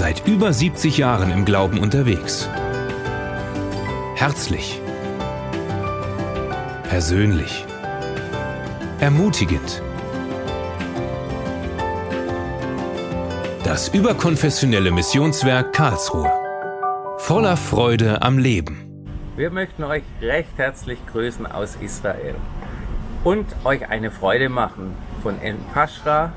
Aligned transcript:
Seit 0.00 0.28
über 0.28 0.52
70 0.52 0.96
Jahren 0.96 1.32
im 1.32 1.44
Glauben 1.44 1.80
unterwegs. 1.80 2.48
Herzlich. 4.14 4.80
Persönlich. 6.88 7.66
Ermutigend. 9.00 9.82
Das 13.64 13.88
überkonfessionelle 13.88 14.92
Missionswerk 14.92 15.72
Karlsruhe. 15.72 16.30
Voller 17.16 17.56
Freude 17.56 18.22
am 18.22 18.38
Leben. 18.38 19.10
Wir 19.34 19.50
möchten 19.50 19.82
euch 19.82 20.04
recht 20.22 20.56
herzlich 20.58 21.04
grüßen 21.10 21.44
aus 21.44 21.76
Israel 21.80 22.36
und 23.24 23.46
euch 23.64 23.88
eine 23.88 24.12
Freude 24.12 24.48
machen 24.48 24.94
von 25.24 25.42
El 25.42 25.56
Pashra, 25.74 26.32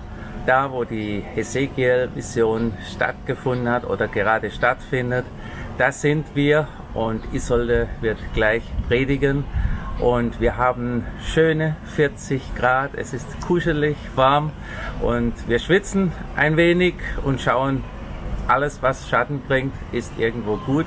da 0.46 0.72
wo 0.72 0.84
die 0.84 1.24
Hesekiel-Mission 1.36 2.74
stattgefunden 2.96 3.70
hat 3.70 3.86
oder 3.86 4.08
gerade 4.08 4.52
stattfindet. 4.52 5.26
Da 5.78 5.92
sind 5.92 6.26
wir 6.36 6.68
und 6.94 7.22
Isolde 7.34 7.88
wird 8.02 8.18
gleich 8.34 8.64
predigen 8.88 9.44
und 10.00 10.40
wir 10.42 10.58
haben 10.58 11.06
schöne 11.24 11.76
40 11.96 12.56
Grad. 12.56 12.92
Es 12.96 13.14
ist 13.14 13.40
kuschelig, 13.42 13.96
warm 14.16 14.52
und 15.02 15.34
wir 15.48 15.60
schwitzen 15.60 16.12
ein 16.36 16.58
wenig 16.58 16.96
und 17.24 17.40
schauen 17.42 17.84
alles, 18.48 18.82
was 18.82 19.10
Schatten 19.10 19.42
bringt, 19.48 19.74
ist 19.92 20.12
irgendwo 20.18 20.58
gut. 20.58 20.86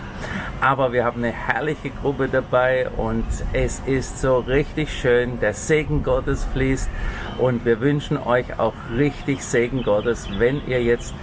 Aber 0.61 0.93
wir 0.93 1.05
haben 1.05 1.23
eine 1.23 1.33
herrliche 1.33 1.91
Gruppe 1.91 2.29
dabei 2.29 2.89
und 2.97 3.25
es 3.53 3.81
ist 3.87 4.21
so 4.21 4.39
richtig 4.39 4.93
schön. 4.93 5.41
Der 5.41 5.55
Segen 5.55 6.03
Gottes 6.03 6.45
fließt 6.53 6.89
und 7.39 7.65
wir 7.65 7.81
wünschen 7.81 8.17
euch 8.19 8.59
auch 8.59 8.75
richtig 8.97 9.45
Segen 9.45 9.83
Gottes, 9.83 10.29
wenn 10.39 10.67
ihr 10.67 10.83
jetzt 10.83 11.15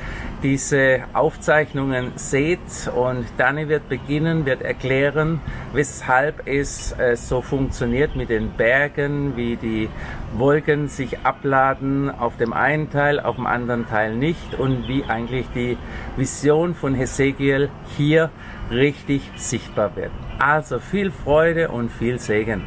diese 0.43 1.01
Aufzeichnungen 1.13 2.11
seht 2.15 2.59
und 2.95 3.25
Dani 3.37 3.67
wird 3.67 3.87
beginnen, 3.89 4.45
wird 4.45 4.61
erklären, 4.61 5.39
weshalb 5.73 6.47
es 6.47 6.93
äh, 6.93 7.15
so 7.15 7.41
funktioniert 7.41 8.15
mit 8.15 8.29
den 8.29 8.51
Bergen, 8.51 9.35
wie 9.35 9.55
die 9.55 9.89
Wolken 10.35 10.87
sich 10.87 11.19
abladen 11.19 12.09
auf 12.09 12.37
dem 12.37 12.53
einen 12.53 12.89
Teil, 12.89 13.19
auf 13.19 13.35
dem 13.35 13.45
anderen 13.45 13.87
Teil 13.87 14.15
nicht 14.15 14.55
und 14.57 14.87
wie 14.87 15.03
eigentlich 15.03 15.45
die 15.53 15.77
Vision 16.17 16.75
von 16.75 16.95
Hesekiel 16.95 17.69
hier 17.97 18.31
richtig 18.71 19.21
sichtbar 19.35 19.95
wird. 19.95 20.11
Also 20.39 20.79
viel 20.79 21.11
Freude 21.11 21.69
und 21.69 21.91
viel 21.91 22.19
Segen. 22.19 22.63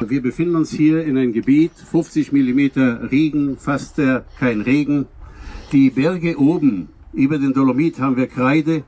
Wir 0.00 0.22
befinden 0.22 0.56
uns 0.56 0.70
hier 0.70 1.04
in 1.04 1.18
einem 1.18 1.32
Gebiet, 1.32 1.72
50 1.72 2.32
Millimeter 2.32 3.10
Regen, 3.10 3.58
fast 3.58 3.98
äh, 3.98 4.22
kein 4.38 4.62
Regen, 4.62 5.06
die 5.72 5.90
Berge 5.90 6.38
oben 6.38 6.88
über 7.12 7.38
den 7.38 7.52
Dolomit 7.52 8.00
haben 8.00 8.16
wir 8.16 8.26
Kreide, 8.26 8.82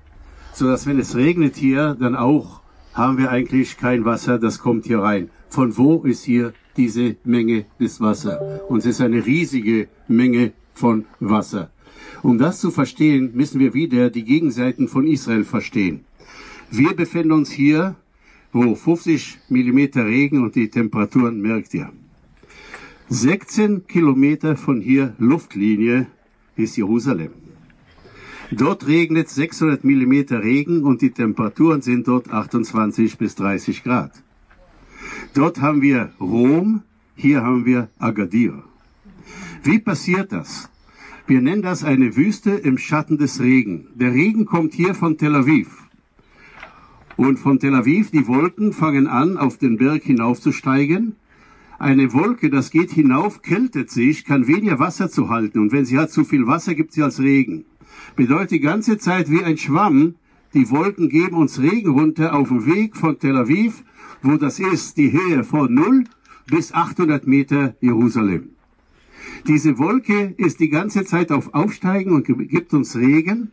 so 0.53 0.67
dass 0.67 0.87
wenn 0.87 0.99
es 0.99 1.15
regnet 1.15 1.57
hier, 1.57 1.97
dann 1.99 2.17
auch 2.17 2.61
haben 2.93 3.19
wir 3.19 3.31
eigentlich 3.31 3.77
kein 3.77 4.05
Wasser, 4.05 4.39
das 4.39 4.59
kommt 4.59 4.87
hier 4.87 4.99
rein. 4.99 5.31
Von 5.49 5.77
wo 5.77 6.03
ist 6.03 6.25
hier 6.25 6.53
diese 6.77 7.17
Menge 7.25 7.67
des 7.79 8.01
Wasser? 8.01 8.63
Und 8.69 8.81
es 8.81 8.87
ist 8.87 9.01
eine 9.01 9.25
riesige 9.25 9.89
Menge 10.09 10.53
von 10.75 11.05
Wasser. 11.21 11.71
Um 12.23 12.39
das 12.39 12.61
zu 12.61 12.71
verstehen, 12.71 13.31
müssen 13.35 13.61
wir 13.61 13.75
wieder 13.75 14.11
die 14.11 14.25
Gegenseiten 14.25 14.89
von 14.89 15.07
Israel 15.07 15.45
verstehen. 15.45 16.05
Wir 16.71 16.95
befinden 16.95 17.33
uns 17.33 17.51
hier, 17.51 17.97
wo 18.53 18.75
50 18.75 19.39
Millimeter 19.49 20.05
Regen 20.05 20.43
und 20.43 20.55
die 20.55 20.69
Temperaturen 20.69 21.41
merkt 21.41 21.75
ihr. 21.75 21.91
16 23.09 23.87
Kilometer 23.87 24.57
von 24.57 24.81
hier 24.81 25.15
Luftlinie 25.19 26.07
ist 26.57 26.77
Jerusalem. 26.77 27.33
Dort 28.51 28.87
regnet 28.87 29.29
600 29.29 29.83
Millimeter 29.83 30.43
Regen 30.43 30.83
und 30.85 31.01
die 31.01 31.11
Temperaturen 31.11 31.81
sind 31.81 32.07
dort 32.07 32.31
28 32.31 33.17
bis 33.17 33.35
30 33.37 33.83
Grad. 33.83 34.13
Dort 35.33 35.61
haben 35.61 35.81
wir 35.81 36.13
Rom, 36.21 36.83
hier 37.15 37.43
haben 37.43 37.65
wir 37.65 37.89
Agadir. 37.99 38.63
Wie 39.63 39.79
passiert 39.79 40.33
das? 40.33 40.69
Wir 41.27 41.41
nennen 41.41 41.63
das 41.63 41.85
eine 41.85 42.17
Wüste 42.17 42.51
im 42.51 42.77
Schatten 42.77 43.17
des 43.17 43.41
Regen. 43.41 43.87
Der 43.95 44.13
Regen 44.13 44.45
kommt 44.45 44.75
hier 44.75 44.95
von 44.95 45.17
Tel 45.17 45.35
Aviv. 45.35 45.69
Und 47.17 47.39
von 47.39 47.59
Tel 47.59 47.75
Aviv, 47.75 48.11
die 48.11 48.27
Wolken 48.27 48.73
fangen 48.73 49.07
an, 49.07 49.39
auf 49.39 49.57
den 49.57 49.79
Berg 49.79 50.03
hinaufzusteigen 50.03 51.17
eine 51.83 52.13
Wolke, 52.13 52.49
das 52.49 52.71
geht 52.71 52.93
hinauf, 52.93 53.43
kältet 53.43 53.91
sich, 53.91 54.25
kann 54.25 54.47
weniger 54.47 54.79
Wasser 54.79 55.11
zu 55.11 55.29
halten. 55.29 55.59
Und 55.59 55.73
wenn 55.73 55.85
sie 55.85 55.99
hat 55.99 56.13
zu 56.13 56.25
viel 56.25 56.47
Wasser, 56.47 56.75
gibt 56.75 56.93
sie 56.93 57.03
als 57.03 57.19
Regen. 57.19 57.65
Bedeutet 58.15 58.53
die 58.53 58.61
ganze 58.61 58.99
Zeit 58.99 59.31
wie 59.31 59.43
ein 59.43 59.59
Schwamm, 59.59 60.15
die 60.55 60.71
Wolken 60.71 61.09
geben 61.09 61.37
uns 61.37 61.61
Regen 61.61 61.91
runter 61.91 62.35
auf 62.35 62.49
dem 62.49 62.67
Weg 62.67 62.97
von 62.97 63.19
Tel 63.19 63.37
Aviv, 63.37 63.83
wo 64.23 64.37
das 64.37 64.61
ist, 64.61 64.97
die 64.97 65.13
Höhe 65.13 65.43
von 65.43 65.75
0 65.75 66.05
bis 66.47 66.73
800 66.73 67.27
Meter 67.27 67.75
Jerusalem. 67.81 68.51
Diese 69.49 69.77
Wolke 69.79 70.35
ist 70.37 70.61
die 70.61 70.69
ganze 70.69 71.05
Zeit 71.05 71.33
auf 71.33 71.53
Aufsteigen 71.53 72.13
und 72.13 72.27
gibt 72.49 72.75
uns 72.75 72.95
Regen 72.95 73.51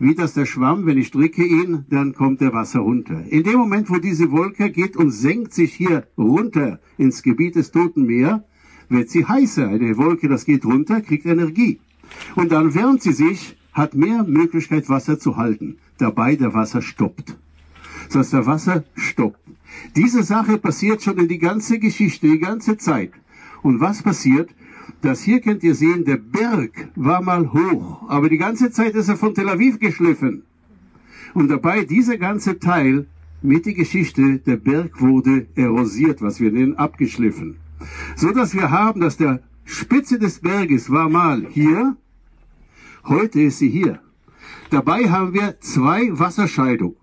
wie 0.00 0.14
das 0.14 0.32
der 0.32 0.46
Schwamm, 0.46 0.86
wenn 0.86 0.96
ich 0.96 1.10
drücke 1.10 1.44
ihn, 1.44 1.84
dann 1.90 2.14
kommt 2.14 2.40
der 2.40 2.54
Wasser 2.54 2.80
runter. 2.80 3.22
In 3.28 3.44
dem 3.44 3.58
Moment, 3.58 3.90
wo 3.90 3.98
diese 3.98 4.30
Wolke 4.32 4.70
geht 4.70 4.96
und 4.96 5.10
senkt 5.10 5.52
sich 5.52 5.74
hier 5.74 6.06
runter 6.16 6.80
ins 6.96 7.22
Gebiet 7.22 7.54
des 7.54 7.70
Toten 7.70 8.06
Meer, 8.06 8.42
wird 8.88 9.10
sie 9.10 9.26
heißer. 9.26 9.68
Eine 9.68 9.98
Wolke, 9.98 10.28
das 10.28 10.46
geht 10.46 10.64
runter, 10.64 11.02
kriegt 11.02 11.26
Energie. 11.26 11.80
Und 12.34 12.50
dann 12.50 12.74
wärmt 12.74 13.02
sie 13.02 13.12
sich, 13.12 13.58
hat 13.72 13.94
mehr 13.94 14.24
Möglichkeit, 14.24 14.88
Wasser 14.88 15.18
zu 15.18 15.36
halten. 15.36 15.76
Dabei 15.98 16.34
der 16.34 16.54
Wasser 16.54 16.80
stoppt. 16.80 17.36
Das 18.06 18.16
heißt, 18.16 18.32
der 18.32 18.46
Wasser 18.46 18.84
stoppt. 18.96 19.38
Diese 19.96 20.22
Sache 20.22 20.56
passiert 20.56 21.02
schon 21.02 21.18
in 21.18 21.28
die 21.28 21.38
ganze 21.38 21.78
Geschichte, 21.78 22.26
die 22.26 22.38
ganze 22.38 22.78
Zeit. 22.78 23.12
Und 23.62 23.80
was 23.80 24.02
passiert? 24.02 24.48
Das 25.02 25.22
hier 25.22 25.40
könnt 25.40 25.62
ihr 25.62 25.74
sehen, 25.74 26.04
der 26.04 26.18
Berg 26.18 26.90
war 26.94 27.22
mal 27.22 27.52
hoch, 27.52 28.02
aber 28.08 28.28
die 28.28 28.36
ganze 28.36 28.70
Zeit 28.70 28.94
ist 28.94 29.08
er 29.08 29.16
von 29.16 29.34
Tel 29.34 29.48
Aviv 29.48 29.78
geschliffen. 29.78 30.42
Und 31.32 31.48
dabei 31.48 31.84
dieser 31.84 32.18
ganze 32.18 32.58
Teil 32.58 33.06
mit 33.40 33.64
die 33.64 33.72
Geschichte, 33.72 34.38
der 34.40 34.56
Berg 34.56 35.00
wurde 35.00 35.46
erosiert, 35.54 36.20
was 36.20 36.38
wir 36.38 36.52
nennen, 36.52 36.76
abgeschliffen. 36.76 37.56
So 38.14 38.32
dass 38.32 38.54
wir 38.54 38.70
haben, 38.70 39.00
dass 39.00 39.16
der 39.16 39.40
Spitze 39.64 40.18
des 40.18 40.40
Berges 40.40 40.90
war 40.90 41.08
mal 41.08 41.46
hier, 41.48 41.96
heute 43.04 43.40
ist 43.40 43.58
sie 43.58 43.70
hier. 43.70 44.00
Dabei 44.68 45.08
haben 45.08 45.32
wir 45.32 45.58
zwei 45.60 46.10
Wasserscheidungen. 46.18 46.96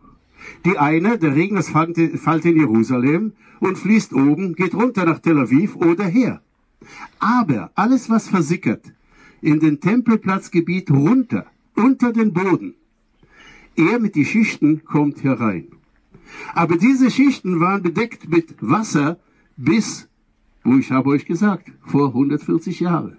Die 0.65 0.77
eine, 0.77 1.17
der 1.17 1.35
Regen, 1.35 1.55
das 1.55 1.69
fällt 1.69 2.45
in 2.45 2.57
Jerusalem 2.57 3.33
und 3.59 3.77
fließt 3.79 4.13
oben, 4.13 4.53
geht 4.53 4.75
runter 4.75 5.05
nach 5.05 5.19
Tel 5.19 5.39
Aviv 5.39 5.75
oder 5.75 6.05
her. 6.05 6.41
Aber 7.19 7.71
alles, 7.75 8.09
was 8.09 8.27
versickert, 8.27 8.83
in 9.41 9.59
den 9.59 9.79
Tempelplatzgebiet 9.79 10.91
runter, 10.91 11.45
unter 11.75 12.11
den 12.11 12.33
Boden, 12.33 12.75
er 13.75 13.99
mit 13.99 14.15
die 14.15 14.25
Schichten 14.25 14.83
kommt 14.85 15.23
herein. 15.23 15.67
Aber 16.53 16.77
diese 16.77 17.11
Schichten 17.11 17.59
waren 17.59 17.83
bedeckt 17.83 18.29
mit 18.29 18.55
Wasser 18.59 19.19
bis, 19.55 20.07
wo 20.63 20.77
ich 20.77 20.91
habe 20.91 21.09
euch 21.09 21.25
gesagt, 21.25 21.71
vor 21.85 22.09
140 22.09 22.79
Jahren. 22.79 23.17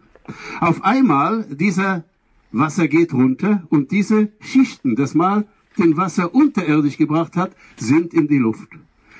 Auf 0.60 0.84
einmal 0.84 1.44
dieser 1.44 2.04
Wasser 2.52 2.88
geht 2.88 3.14
runter 3.14 3.66
und 3.70 3.90
diese 3.90 4.32
Schichten, 4.40 4.96
das 4.96 5.14
mal 5.14 5.46
den 5.78 5.96
Wasser 5.96 6.34
unterirdisch 6.34 6.98
gebracht 6.98 7.36
hat, 7.36 7.54
sind 7.76 8.12
in 8.12 8.28
die 8.28 8.38
Luft. 8.38 8.68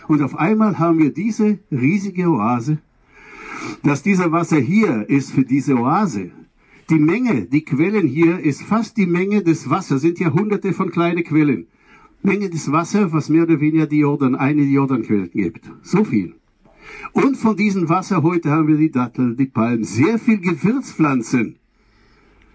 Und 0.09 0.22
auf 0.22 0.37
einmal 0.37 0.78
haben 0.78 0.99
wir 0.99 1.12
diese 1.12 1.59
riesige 1.70 2.28
Oase 2.28 2.78
dass 3.83 4.03
dieser 4.03 4.33
Wasser 4.33 4.59
hier 4.59 5.09
ist 5.09 5.33
für 5.33 5.45
diese 5.45 5.77
Oase. 5.77 6.31
Die 6.91 6.99
Menge, 6.99 7.43
die 7.43 7.65
Quellen 7.65 8.07
hier 8.07 8.39
ist 8.39 8.63
fast 8.63 8.97
die 8.97 9.07
Menge 9.07 9.43
des 9.43 9.69
Wassers, 9.69 10.00
sind 10.00 10.19
ja 10.19 10.32
hunderte 10.32 10.73
von 10.73 10.91
kleinen 10.91 11.23
Quellen. 11.25 11.67
Menge 12.23 12.49
des 12.50 12.73
Wassers, 12.73 13.12
was 13.12 13.29
mehr 13.29 13.44
oder 13.44 13.61
weniger 13.61 13.87
die 13.87 13.99
Jordan, 13.99 14.35
eine 14.35 14.62
Jordanquelle 14.62 15.29
gibt. 15.29 15.71
So 15.82 16.05
viel. 16.05 16.35
Und 17.12 17.37
von 17.37 17.56
diesem 17.56 17.88
Wasser 17.88 18.23
heute 18.23 18.50
haben 18.50 18.69
wir 18.69 18.77
die 18.77 18.91
Dattel, 18.91 19.37
die 19.37 19.47
Palmen, 19.47 19.85
sehr 19.85 20.19
viel 20.19 20.38
Gewürzpflanzen. 20.38 21.56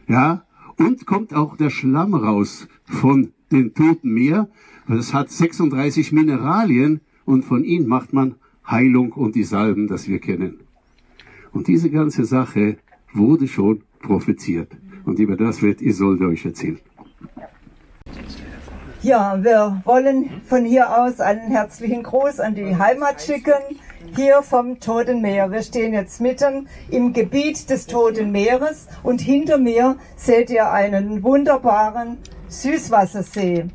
Ja, 0.07 0.45
und 0.77 1.05
kommt 1.05 1.33
auch 1.33 1.55
der 1.55 1.69
Schlamm 1.69 2.13
raus 2.13 2.67
von 2.85 3.31
den 3.51 3.73
Toten 3.73 4.13
Meer. 4.13 4.49
Das 4.87 5.13
hat 5.13 5.31
36 5.31 6.11
Mineralien 6.11 7.01
und 7.25 7.45
von 7.45 7.63
ihnen 7.63 7.87
macht 7.87 8.11
man 8.13 8.35
Heilung 8.67 9.11
und 9.13 9.35
die 9.35 9.43
Salben, 9.43 9.87
das 9.87 10.07
wir 10.07 10.19
kennen. 10.19 10.59
Und 11.53 11.67
diese 11.67 11.89
ganze 11.89 12.25
Sache 12.25 12.77
wurde 13.13 13.47
schon 13.47 13.83
propheziert. 13.99 14.71
Und 15.05 15.19
über 15.19 15.37
das 15.37 15.61
wird 15.61 15.81
Isolde 15.81 16.27
euch 16.27 16.45
erzählen. 16.45 16.79
Ja, 19.01 19.43
wir 19.43 19.81
wollen 19.83 20.29
von 20.45 20.63
hier 20.63 20.97
aus 20.97 21.19
einen 21.19 21.51
herzlichen 21.51 22.03
Gruß 22.03 22.39
an 22.39 22.55
die 22.55 22.77
Heimat 22.77 23.21
schicken, 23.21 23.77
hier 24.15 24.41
vom 24.43 24.79
Toten 24.79 25.21
Meer. 25.21 25.51
Wir 25.51 25.61
stehen 25.61 25.93
jetzt 25.93 26.21
mitten 26.21 26.69
im 26.89 27.11
Gebiet 27.11 27.69
des 27.69 27.85
Toten 27.85 28.31
Meeres 28.31 28.87
und 29.03 29.19
hinter 29.19 29.57
mir 29.57 29.97
seht 30.15 30.49
ihr 30.49 30.71
einen 30.71 31.21
wunderbaren 31.21 32.17
Süßwassersee. 32.47 33.65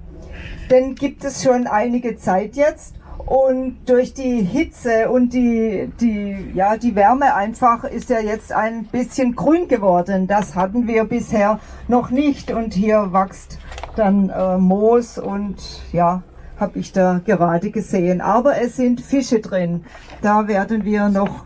Den 0.70 0.94
gibt 0.94 1.25
es 1.25 1.42
schon 1.42 1.66
einige 1.66 2.16
Zeit 2.16 2.56
jetzt 2.56 2.94
und 3.26 3.76
durch 3.87 4.15
die 4.15 4.43
Hitze 4.43 5.11
und 5.11 5.32
die, 5.32 5.91
die, 6.00 6.53
ja, 6.55 6.76
die 6.76 6.94
Wärme 6.94 7.35
einfach 7.35 7.85
ist 7.85 8.11
er 8.11 8.23
jetzt 8.23 8.53
ein 8.53 8.85
bisschen 8.87 9.35
grün 9.35 9.69
geworden. 9.69 10.26
Das 10.26 10.55
hatten 10.55 10.87
wir 10.87 11.05
bisher 11.05 11.61
noch 11.88 12.11
nicht 12.11 12.50
und 12.50 12.75
hier 12.75 13.12
wächst 13.12 13.59
dann 13.97 14.31
äh, 14.31 14.56
Moos 14.56 15.19
und 15.19 15.56
ja, 15.93 16.23
habe 16.59 16.79
ich 16.79 16.93
da 16.93 17.20
gerade 17.25 17.70
gesehen. 17.70 18.20
Aber 18.20 18.61
es 18.61 18.76
sind 18.76 19.00
Fische 19.00 19.41
drin. 19.41 19.85
Da 20.23 20.49
werden 20.49 20.85
wir 20.85 21.09
noch 21.09 21.44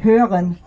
hören. 0.00 0.58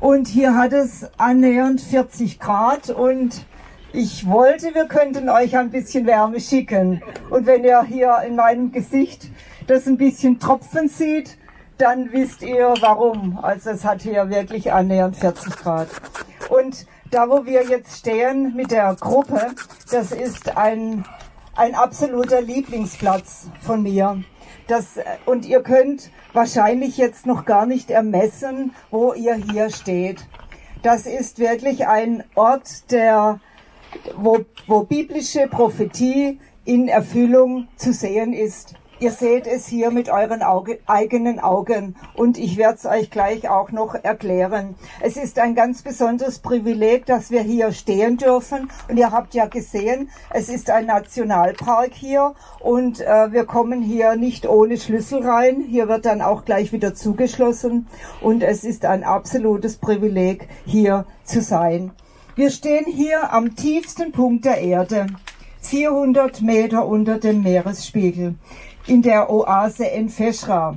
Und 0.00 0.28
hier 0.28 0.56
hat 0.56 0.72
es 0.72 1.06
annähernd 1.18 1.80
40 1.80 2.38
Grad 2.38 2.90
und 2.90 3.44
ich 3.92 4.26
wollte, 4.26 4.74
wir 4.74 4.86
könnten 4.86 5.30
euch 5.30 5.56
ein 5.56 5.70
bisschen 5.70 6.06
Wärme 6.06 6.40
schicken. 6.40 7.02
Und 7.30 7.46
wenn 7.46 7.64
ihr 7.64 7.82
hier 7.84 8.18
in 8.26 8.36
meinem 8.36 8.72
Gesicht 8.72 9.30
das 9.66 9.86
ein 9.86 9.96
bisschen 9.96 10.38
Tropfen 10.38 10.88
sieht, 10.88 11.38
dann 11.78 12.12
wisst 12.12 12.42
ihr 12.42 12.74
warum. 12.80 13.38
Also 13.42 13.70
es 13.70 13.84
hat 13.84 14.02
hier 14.02 14.30
wirklich 14.30 14.72
annähernd 14.72 15.16
40 15.16 15.56
Grad. 15.56 15.88
Und 16.48 16.86
da, 17.10 17.28
wo 17.28 17.44
wir 17.44 17.64
jetzt 17.64 17.98
stehen 17.98 18.54
mit 18.56 18.70
der 18.70 18.94
Gruppe, 18.98 19.54
das 19.90 20.12
ist 20.12 20.56
ein, 20.56 21.04
ein 21.54 21.74
absoluter 21.74 22.40
Lieblingsplatz 22.40 23.48
von 23.60 23.82
mir. 23.82 24.22
Das, 24.68 24.98
und 25.26 25.46
ihr 25.46 25.62
könnt 25.62 26.10
wahrscheinlich 26.32 26.96
jetzt 26.96 27.26
noch 27.26 27.44
gar 27.44 27.66
nicht 27.66 27.90
ermessen, 27.90 28.74
wo 28.90 29.12
ihr 29.12 29.36
hier 29.36 29.70
steht. 29.70 30.26
Das 30.82 31.06
ist 31.06 31.38
wirklich 31.38 31.86
ein 31.86 32.24
Ort, 32.34 32.90
der, 32.90 33.40
wo, 34.16 34.44
wo 34.66 34.82
biblische 34.82 35.46
Prophetie 35.46 36.40
in 36.64 36.88
Erfüllung 36.88 37.68
zu 37.76 37.92
sehen 37.92 38.32
ist. 38.32 38.74
Ihr 38.98 39.10
seht 39.10 39.46
es 39.46 39.66
hier 39.66 39.90
mit 39.90 40.08
euren 40.08 40.42
Auge, 40.42 40.78
eigenen 40.86 41.38
Augen 41.38 41.96
und 42.14 42.38
ich 42.38 42.56
werde 42.56 42.78
es 42.78 42.86
euch 42.86 43.10
gleich 43.10 43.46
auch 43.46 43.70
noch 43.70 43.94
erklären. 43.94 44.74
Es 45.02 45.18
ist 45.18 45.38
ein 45.38 45.54
ganz 45.54 45.82
besonderes 45.82 46.38
Privileg, 46.38 47.04
dass 47.04 47.30
wir 47.30 47.42
hier 47.42 47.72
stehen 47.72 48.16
dürfen 48.16 48.70
und 48.88 48.96
ihr 48.96 49.10
habt 49.10 49.34
ja 49.34 49.44
gesehen, 49.46 50.08
es 50.30 50.48
ist 50.48 50.70
ein 50.70 50.86
Nationalpark 50.86 51.92
hier 51.92 52.34
und 52.60 53.02
äh, 53.02 53.32
wir 53.32 53.44
kommen 53.44 53.82
hier 53.82 54.16
nicht 54.16 54.48
ohne 54.48 54.78
Schlüssel 54.78 55.22
rein. 55.22 55.60
Hier 55.68 55.88
wird 55.88 56.06
dann 56.06 56.22
auch 56.22 56.46
gleich 56.46 56.72
wieder 56.72 56.94
zugeschlossen 56.94 57.88
und 58.22 58.42
es 58.42 58.64
ist 58.64 58.86
ein 58.86 59.04
absolutes 59.04 59.76
Privileg, 59.76 60.48
hier 60.64 61.04
zu 61.22 61.42
sein. 61.42 61.90
Wir 62.34 62.48
stehen 62.48 62.86
hier 62.86 63.30
am 63.30 63.56
tiefsten 63.56 64.12
Punkt 64.12 64.46
der 64.46 64.58
Erde. 64.62 65.08
400 65.60 66.42
Meter 66.42 66.86
unter 66.86 67.18
dem 67.18 67.42
Meeresspiegel 67.42 68.36
in 68.86 69.02
der 69.02 69.30
Oase 69.30 69.90
Enfeshra. 69.90 70.76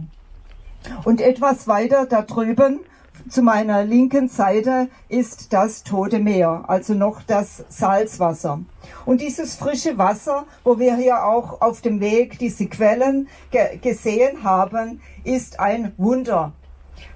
Und 1.03 1.21
etwas 1.21 1.67
weiter 1.67 2.05
da 2.05 2.21
drüben 2.21 2.79
zu 3.27 3.41
meiner 3.41 3.83
linken 3.83 4.29
Seite 4.29 4.87
ist 5.09 5.53
das 5.53 5.83
Tote 5.83 6.19
Meer, 6.19 6.63
also 6.67 6.93
noch 6.93 7.21
das 7.21 7.65
Salzwasser. 7.69 8.61
Und 9.05 9.21
dieses 9.21 9.55
frische 9.55 9.97
Wasser, 9.97 10.45
wo 10.63 10.79
wir 10.79 10.95
hier 10.95 11.25
auch 11.25 11.61
auf 11.61 11.81
dem 11.81 11.99
Weg 11.99 12.39
diese 12.39 12.67
Quellen 12.67 13.27
ge 13.51 13.77
gesehen 13.77 14.43
haben, 14.43 15.01
ist 15.23 15.59
ein 15.59 15.93
Wunder. 15.97 16.53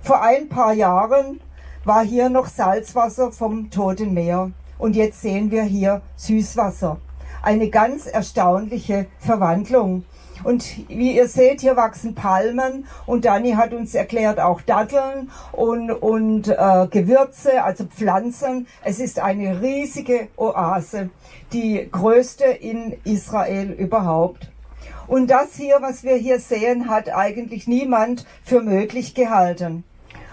Vor 0.01 0.21
ein 0.21 0.49
paar 0.49 0.73
Jahren 0.73 1.39
war 1.85 2.03
hier 2.03 2.29
noch 2.29 2.47
Salzwasser 2.47 3.31
vom 3.31 3.69
Toten 3.71 4.13
Meer 4.13 4.51
und 4.77 4.95
jetzt 4.95 5.21
sehen 5.21 5.49
wir 5.51 5.63
hier 5.63 6.01
Süßwasser. 6.17 6.97
Eine 7.41 7.69
ganz 7.69 8.05
erstaunliche 8.05 9.07
Verwandlung. 9.19 10.05
Und 10.43 10.89
wie 10.89 11.15
ihr 11.15 11.27
seht, 11.27 11.61
hier 11.61 11.75
wachsen 11.75 12.15
Palmen 12.15 12.85
und 13.05 13.25
Dani 13.25 13.51
hat 13.51 13.73
uns 13.73 13.95
erklärt 13.95 14.39
auch 14.39 14.61
Datteln 14.61 15.31
und, 15.51 15.91
und 15.91 16.49
äh, 16.49 16.87
Gewürze, 16.89 17.63
also 17.63 17.85
Pflanzen. 17.85 18.67
Es 18.83 18.99
ist 18.99 19.19
eine 19.19 19.61
riesige 19.61 20.27
Oase, 20.35 21.09
die 21.53 21.87
größte 21.89 22.45
in 22.45 22.97
Israel 23.05 23.71
überhaupt. 23.71 24.49
Und 25.07 25.27
das 25.27 25.55
hier, 25.55 25.77
was 25.81 26.03
wir 26.03 26.15
hier 26.15 26.39
sehen, 26.39 26.89
hat 26.89 27.13
eigentlich 27.13 27.67
niemand 27.67 28.25
für 28.43 28.61
möglich 28.61 29.13
gehalten. 29.13 29.83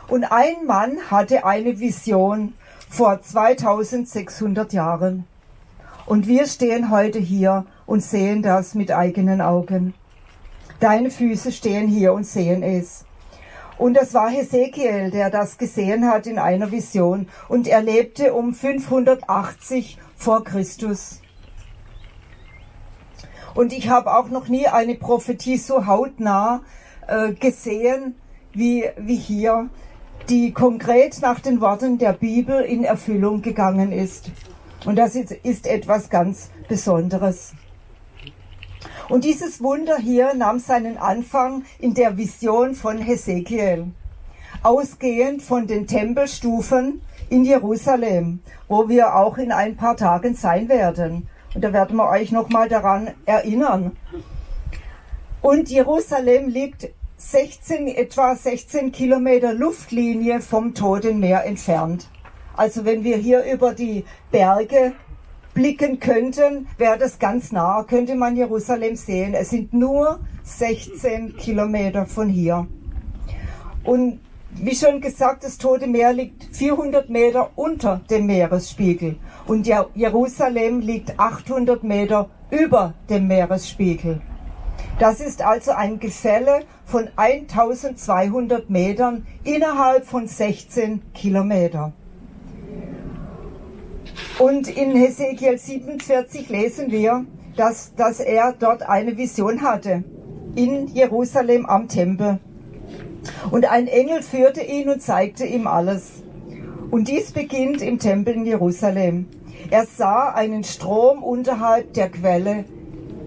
Und 0.09 0.25
ein 0.25 0.67
Mann 0.67 0.99
hatte 1.11 1.45
eine 1.45 1.79
Vision 1.79 2.55
vor 2.89 3.21
2600 3.23 4.73
Jahren. 4.73 5.27
Und 6.07 6.27
wir 6.27 6.47
stehen 6.47 6.91
heute 6.91 7.21
hier 7.21 7.65
und 7.87 8.03
sehen 8.03 8.43
das 8.43 8.75
mit 8.75 8.91
eigenen 8.91 9.41
Augen. 9.41 9.95
Deine 10.81 11.11
Füße 11.11 11.53
stehen 11.53 11.89
hier 11.89 12.15
und 12.15 12.25
sehen 12.25 12.63
es. 12.63 13.05
Und 13.77 13.95
das 13.95 14.13
war 14.15 14.31
Hesekiel, 14.31 15.11
der 15.11 15.31
das 15.31 15.59
gesehen 15.59 16.07
hat 16.07 16.27
in 16.27 16.39
einer 16.39 16.71
Vision. 16.71 17.29
Und 17.49 17.69
er 17.69 17.83
lebte 17.83 18.35
um 18.35 18.55
580 18.55 19.99
vor 20.17 20.45
Christus. 20.45 21.21
Und 23.55 23.73
ich 23.73 23.89
habe 23.89 24.15
auch 24.15 24.29
noch 24.29 24.49
nie 24.49 24.67
eine 24.67 24.95
Prophetie 24.95 25.59
so 25.59 25.87
hautnah 25.87 26.63
äh, 27.09 27.33
gesehen 27.33 28.15
wie, 28.53 28.85
wie 28.97 29.17
hier, 29.17 29.69
die 30.29 30.53
konkret 30.53 31.21
nach 31.21 31.41
den 31.41 31.61
Worten 31.61 31.99
der 31.99 32.13
Bibel 32.13 32.61
in 32.61 32.85
Erfüllung 32.85 33.43
gegangen 33.43 33.93
ist. 33.93 34.31
Und 34.85 34.97
das 34.97 35.15
ist, 35.15 35.33
ist 35.33 35.67
etwas 35.67 36.09
ganz 36.09 36.51
Besonderes. 36.69 37.53
Und 39.11 39.25
dieses 39.25 39.61
Wunder 39.61 39.97
hier 39.99 40.35
nahm 40.35 40.61
seinen 40.61 40.97
Anfang 40.97 41.65
in 41.81 41.95
der 41.95 42.17
Vision 42.17 42.77
von 42.77 42.99
Hesekiel, 42.99 43.89
ausgehend 44.63 45.43
von 45.43 45.67
den 45.67 45.89
Tempelstufen 45.89 47.03
in 47.29 47.45
Jerusalem, 47.45 48.39
wo 48.69 48.89
wir 48.89 49.17
auch 49.17 49.37
in 49.37 49.51
ein 49.51 49.77
paar 49.77 49.97
Tagen 49.97 50.35
sein 50.35 50.69
werden. 50.69 51.29
Und 51.57 51.65
da 51.65 51.73
werden 51.73 51.97
wir 51.97 52.09
euch 52.09 52.31
nochmal 52.31 52.69
daran 52.69 53.11
erinnern. 53.27 53.97
Und 55.43 55.69
Jerusalem 55.69 56.49
liegt 56.49 56.91
16, 57.17 57.89
etwa 57.89 58.37
16 58.37 58.93
Kilometer 58.93 59.53
Luftlinie 59.53 60.41
vom 60.41 60.73
Toten 60.73 61.19
Meer 61.19 61.45
entfernt. 61.47 62.07
Also 62.57 62.85
wenn 62.85 63.03
wir 63.03 63.17
hier 63.17 63.43
über 63.43 63.75
die 63.75 64.05
Berge 64.31 64.93
blicken 65.55 66.01
könnten, 66.01 66.69
wäre 66.79 66.99
das 66.99 67.19
ganz 67.19 67.53
nah, 67.53 67.85
könnte 67.85 68.15
man 68.15 68.37
Jerusalem 68.37 68.97
sehen. 68.97 69.35
Es 69.35 69.51
sind 69.51 69.73
nur 69.73 70.21
16 70.45 71.37
Kilometer 71.37 72.07
von 72.07 72.29
hier. 72.29 72.67
Und 73.85 74.21
wie 74.53 74.75
schon 74.75 75.01
gesagt, 75.01 75.45
das 75.45 75.59
Tote 75.59 75.87
Meer 75.87 76.13
liegt 76.13 76.45
400 76.57 77.09
Meter 77.09 77.51
unter 77.57 78.01
dem 78.11 78.27
Meeresspiegel 78.27 79.17
und 79.47 79.67
Jerusalem 79.67 80.81
liegt 80.81 81.19
800 81.19 81.85
Meter 81.85 82.29
über 82.51 82.95
dem 83.09 83.29
Meeresspiegel. 83.29 84.21
Das 84.99 85.21
ist 85.21 85.41
also 85.43 85.71
ein 85.71 85.99
Gefälle 85.99 86.65
von 86.85 87.09
1200 87.17 88.69
Metern 88.69 89.27
innerhalb 89.45 90.05
von 90.05 90.27
16 90.27 91.13
Kilometern. 91.15 91.95
Und 94.39 94.69
in 94.69 94.97
Hesekiel 94.97 95.59
47 95.59 96.49
lesen 96.49 96.91
wir, 96.91 97.27
dass, 97.57 97.95
dass 97.95 98.21
er 98.21 98.55
dort 98.59 98.83
eine 98.83 99.17
Vision 99.17 99.63
hatte. 99.63 100.05
In 100.55 100.89
Jerusalem 100.89 101.67
am 101.67 101.89
Tempel. 101.89 102.39
Und 103.51 103.71
ein 103.71 103.87
Engel 103.87 104.23
führte 104.23 104.63
ihn 104.63 104.89
und 104.89 105.03
zeigte 105.03 105.45
ihm 105.45 105.67
alles. 105.67 106.23
Und 106.91 107.09
dies 107.09 107.33
beginnt 107.33 107.83
im 107.83 107.99
Tempel 107.99 108.35
in 108.35 108.47
Jerusalem. 108.47 109.27
Er 109.71 109.87
sah 109.87 110.31
einen 110.31 110.65
Strom 110.65 111.23
unterhalb 111.23 111.93
der 111.93 112.09
Quelle, 112.09 112.65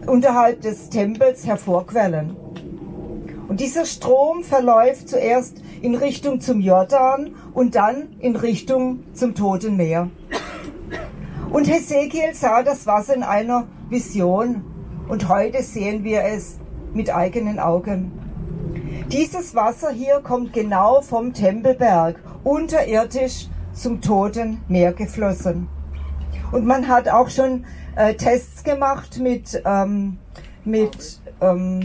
unterhalb 0.05 0.61
des 0.61 0.89
Tempels 0.89 1.45
hervorquellen. 1.45 2.35
Und 3.47 3.59
dieser 3.59 3.85
Strom 3.85 4.43
verläuft 4.43 5.09
zuerst 5.09 5.61
in 5.81 5.95
Richtung 5.95 6.41
zum 6.41 6.59
Jordan 6.59 7.35
und 7.53 7.75
dann 7.75 8.15
in 8.19 8.35
Richtung 8.35 9.03
zum 9.13 9.35
Toten 9.35 9.77
Meer. 9.77 10.09
Und 11.53 11.67
Hesekiel 11.67 12.33
sah 12.33 12.63
das 12.63 12.87
Wasser 12.87 13.13
in 13.13 13.21
einer 13.21 13.67
Vision 13.87 14.63
und 15.07 15.29
heute 15.29 15.61
sehen 15.61 16.03
wir 16.03 16.23
es 16.23 16.57
mit 16.95 17.13
eigenen 17.13 17.59
Augen. 17.59 18.11
Dieses 19.11 19.53
Wasser 19.53 19.91
hier 19.91 20.21
kommt 20.21 20.51
genau 20.51 21.01
vom 21.01 21.31
Tempelberg 21.31 22.15
unterirdisch 22.43 23.49
zum 23.71 24.01
Toten 24.01 24.61
Meer 24.67 24.93
geflossen. 24.93 25.69
Und 26.51 26.65
man 26.65 26.87
hat 26.87 27.07
auch 27.07 27.29
schon 27.29 27.65
äh, 27.97 28.15
Tests 28.15 28.63
gemacht 28.63 29.19
mit, 29.19 29.61
ähm, 29.63 30.17
mit 30.65 31.21
ähm, 31.41 31.81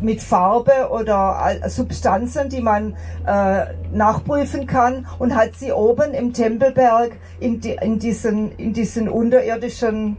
mit 0.00 0.22
Farbe 0.22 0.88
oder 0.90 1.38
Substanzen, 1.68 2.48
die 2.48 2.60
man 2.60 2.96
äh, 3.26 3.66
nachprüfen 3.92 4.66
kann 4.66 5.06
und 5.18 5.34
hat 5.34 5.54
sie 5.54 5.72
oben 5.72 6.12
im 6.14 6.32
Tempelberg 6.32 7.16
in, 7.40 7.60
die, 7.60 7.76
in, 7.80 7.98
diesen, 7.98 8.52
in 8.52 8.72
diesen 8.72 9.08
unterirdischen 9.08 10.16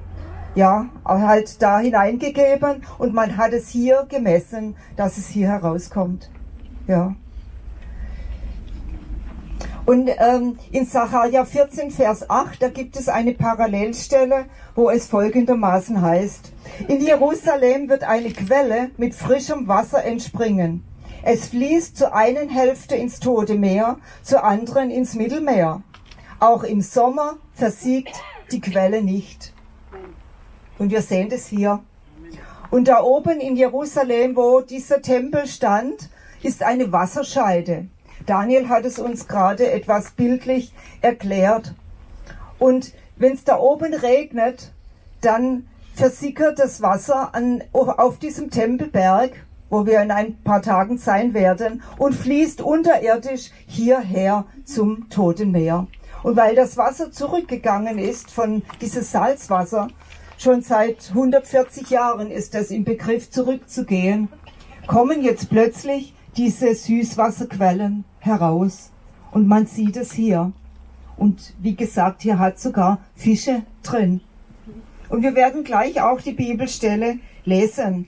ja, 0.55 0.86
halt 1.03 1.62
da 1.62 1.79
hineingegeben 1.79 2.84
und 2.98 3.13
man 3.13 3.36
hat 3.38 3.51
es 3.51 3.67
hier 3.69 4.05
gemessen, 4.07 4.75
dass 4.95 5.17
es 5.17 5.27
hier 5.27 5.50
herauskommt. 5.50 6.29
Ja. 6.88 7.13
Und 9.86 10.10
ähm, 10.18 10.58
in 10.72 10.86
Sacharja 10.86 11.46
14, 11.46 11.92
Vers 11.92 12.27
8, 12.27 12.60
da 12.60 12.70
gibt 12.70 12.96
es 12.96 13.08
eine 13.08 13.34
Parallelstelle, 13.34 14.46
wo 14.74 14.89
es 14.89 15.06
folgendermaßen 15.08 16.01
heißt, 16.01 16.51
in 16.88 17.01
Jerusalem 17.01 17.88
wird 17.88 18.04
eine 18.04 18.32
Quelle 18.32 18.89
mit 18.98 19.13
frischem 19.13 19.68
Wasser 19.68 20.04
entspringen. 20.04 20.84
Es 21.24 21.50
fließt 21.50 21.98
zur 21.98 22.15
einen 22.15 22.50
Hälfte 22.50 22.96
ins 22.96 23.20
Tote 23.20 23.56
Meer, 23.56 23.98
zur 24.24 24.44
anderen 24.44 24.89
ins 24.89 25.13
Mittelmeer. 25.13 25.84
Auch 26.39 26.63
im 26.63 26.82
Sommer 26.82 27.38
versiegt 27.54 28.15
die 28.51 28.62
Quelle 28.62 29.04
nicht. 29.04 29.54
Und 30.80 30.89
wir 30.89 31.04
sehen 31.04 31.30
das 31.30 31.48
hier. 31.48 31.80
Und 32.72 32.88
da 32.88 33.01
oben 33.04 33.39
in 33.39 33.56
Jerusalem, 33.56 34.36
wo 34.36 34.62
dieser 34.62 35.01
Tempel 35.01 35.48
stand, 35.48 36.10
ist 36.42 36.63
eine 36.63 36.92
Wasserscheide. 36.92 37.88
Daniel 38.25 38.70
hat 38.70 38.86
es 38.86 39.00
uns 39.00 39.27
gerade 39.27 39.72
etwas 39.72 40.12
bildlich 40.12 40.74
erklärt. 41.01 41.74
Und 42.58 42.94
wenn 43.17 43.34
es 43.34 43.44
da 43.44 43.60
oben 43.60 43.94
regnet, 43.94 44.72
dann 45.22 45.67
versickert 45.94 46.60
das 46.60 46.82
Wasser 46.82 47.34
an, 47.34 47.63
auf 47.72 48.20
diesem 48.20 48.50
Tempelberg, 48.50 49.32
wo 49.70 49.86
wir 49.86 50.01
in 50.01 50.12
ein 50.12 50.41
paar 50.44 50.62
Tagen 50.62 50.98
sein 50.98 51.34
werden, 51.34 51.84
und 51.98 52.13
fließt 52.13 52.62
unterirdisch 52.62 53.51
hierher 53.67 54.46
zum 54.65 55.10
Toten 55.10 55.51
Meer. 55.51 55.88
Und 56.24 56.36
weil 56.36 56.55
das 56.55 56.75
Wasser 56.75 57.12
zurückgegangen 57.12 58.00
ist 58.00 58.32
von 58.32 58.63
dieses 58.82 59.12
Salzwasser, 59.12 59.89
schon 60.38 60.62
seit 60.62 61.10
140 61.10 61.89
Jahren 61.91 62.32
ist 62.32 62.55
das 62.55 62.72
im 62.72 62.84
Begriff 62.84 63.29
zurückzugehen, 63.29 64.27
kommen 64.88 65.22
jetzt 65.22 65.50
plötzlich 65.50 66.14
diese 66.38 66.75
Süßwasserquellen 66.75 68.04
heraus. 68.20 68.92
Und 69.32 69.48
man 69.48 69.65
sieht 69.65 69.98
es 69.98 70.13
hier. 70.13 70.51
Und 71.18 71.54
wie 71.60 71.75
gesagt, 71.75 72.22
hier 72.22 72.39
hat 72.39 72.60
sogar 72.60 73.00
Fische 73.15 73.63
drin. 73.84 74.22
Und 75.10 75.22
wir 75.22 75.36
werden 75.36 75.63
gleich 75.63 76.01
auch 76.01 76.22
die 76.22 76.34
Bibelstelle 76.34 77.20
lesen. 77.46 78.08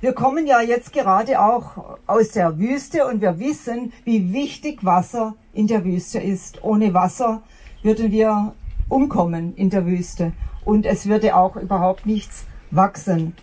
Wir 0.00 0.14
kommen 0.14 0.48
ja 0.48 0.60
jetzt 0.60 0.92
gerade 0.92 1.40
auch 1.40 1.98
aus 2.08 2.30
der 2.30 2.58
Wüste 2.58 3.06
und 3.06 3.20
wir 3.20 3.38
wissen, 3.38 3.92
wie 4.04 4.32
wichtig 4.32 4.84
Wasser 4.84 5.36
in 5.52 5.68
der 5.68 5.84
Wüste 5.84 6.18
ist. 6.18 6.64
Ohne 6.64 6.92
Wasser 6.92 7.42
würden 7.82 8.10
wir 8.10 8.54
umkommen 8.88 9.54
in 9.54 9.70
der 9.70 9.86
Wüste 9.86 10.32
und 10.64 10.86
es 10.86 11.06
würde 11.06 11.36
auch 11.36 11.54
überhaupt 11.54 12.06
nichts 12.06 12.46
wachsen. 12.72 13.36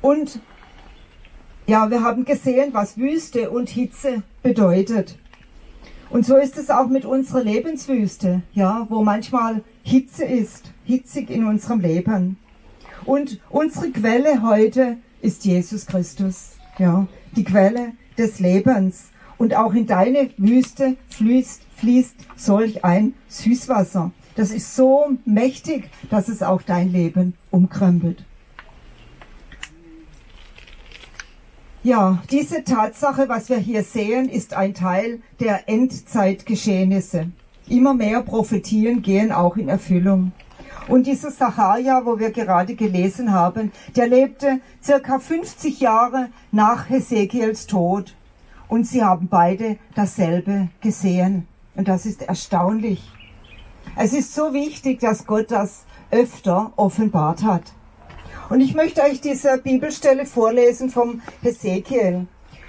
Und 0.00 0.40
ja, 1.66 1.90
wir 1.90 2.02
haben 2.02 2.24
gesehen, 2.24 2.72
was 2.72 2.96
Wüste 2.96 3.50
und 3.50 3.68
Hitze 3.68 4.22
bedeutet. 4.42 5.18
Und 6.10 6.24
so 6.24 6.36
ist 6.36 6.56
es 6.56 6.70
auch 6.70 6.86
mit 6.86 7.04
unserer 7.04 7.42
Lebenswüste, 7.42 8.42
ja, 8.52 8.86
wo 8.88 9.02
manchmal 9.02 9.64
Hitze 9.82 10.24
ist, 10.24 10.72
hitzig 10.84 11.28
in 11.28 11.44
unserem 11.44 11.80
Leben. 11.80 12.36
Und 13.04 13.40
unsere 13.50 13.90
Quelle 13.90 14.42
heute 14.42 14.98
ist 15.20 15.44
Jesus 15.44 15.86
Christus, 15.86 16.52
ja, 16.78 17.08
die 17.34 17.44
Quelle 17.44 17.92
des 18.16 18.38
Lebens. 18.38 19.08
Und 19.36 19.56
auch 19.56 19.74
in 19.74 19.86
deine 19.86 20.30
Wüste 20.36 20.96
fließt, 21.08 21.62
fließt 21.76 22.14
solch 22.36 22.84
ein 22.84 23.14
Süßwasser. 23.28 24.12
Das 24.36 24.52
ist 24.52 24.76
so 24.76 25.16
mächtig, 25.24 25.90
dass 26.10 26.28
es 26.28 26.42
auch 26.42 26.62
dein 26.62 26.92
Leben 26.92 27.34
umkrempelt. 27.50 28.24
Ja, 31.86 32.18
diese 32.32 32.64
Tatsache, 32.64 33.28
was 33.28 33.48
wir 33.48 33.58
hier 33.58 33.84
sehen, 33.84 34.28
ist 34.28 34.54
ein 34.54 34.74
Teil 34.74 35.20
der 35.38 35.68
Endzeitgeschehnisse. 35.68 37.30
Immer 37.68 37.94
mehr 37.94 38.22
Prophetien 38.22 39.02
gehen 39.02 39.30
auch 39.30 39.56
in 39.56 39.68
Erfüllung. 39.68 40.32
Und 40.88 41.06
dieser 41.06 41.30
Sacharja, 41.30 42.04
wo 42.04 42.18
wir 42.18 42.32
gerade 42.32 42.74
gelesen 42.74 43.32
haben, 43.32 43.70
der 43.94 44.08
lebte 44.08 44.58
circa 44.82 45.20
50 45.20 45.78
Jahre 45.78 46.30
nach 46.50 46.90
Hesekiels 46.90 47.68
Tod. 47.68 48.16
Und 48.66 48.88
sie 48.88 49.04
haben 49.04 49.28
beide 49.28 49.76
dasselbe 49.94 50.70
gesehen. 50.80 51.46
Und 51.76 51.86
das 51.86 52.04
ist 52.04 52.22
erstaunlich. 52.22 53.00
Es 53.94 54.12
ist 54.12 54.34
so 54.34 54.52
wichtig, 54.52 54.98
dass 54.98 55.24
Gott 55.24 55.52
das 55.52 55.84
öfter 56.10 56.72
offenbart 56.74 57.44
hat. 57.44 57.75
Und 58.48 58.60
ich 58.60 58.74
möchte 58.74 59.02
euch 59.02 59.20
diese 59.20 59.58
Bibelstelle 59.58 60.24
vorlesen 60.24 60.88
vom 60.88 61.20
Hesekiel. 61.42 62.28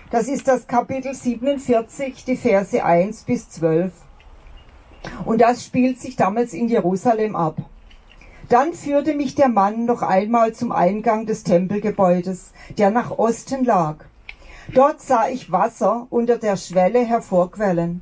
Das 0.09 0.27
ist 0.27 0.47
das 0.47 0.65
Kapitel 0.65 1.13
47, 1.13 2.25
die 2.25 2.35
Verse 2.35 2.83
1 2.83 3.23
bis 3.23 3.49
12. 3.49 3.91
Und 5.25 5.41
das 5.41 5.63
spielt 5.63 5.99
sich 5.99 6.15
damals 6.15 6.53
in 6.53 6.67
Jerusalem 6.67 7.35
ab. 7.35 7.57
Dann 8.49 8.73
führte 8.73 9.13
mich 9.13 9.35
der 9.35 9.49
Mann 9.49 9.85
noch 9.85 10.01
einmal 10.01 10.53
zum 10.53 10.71
Eingang 10.71 11.27
des 11.27 11.43
Tempelgebäudes, 11.43 12.53
der 12.77 12.89
nach 12.89 13.11
Osten 13.11 13.63
lag. 13.63 13.97
Dort 14.73 15.01
sah 15.01 15.27
ich 15.27 15.51
Wasser 15.51 16.07
unter 16.09 16.37
der 16.37 16.57
Schwelle 16.57 17.05
hervorquellen. 17.05 18.01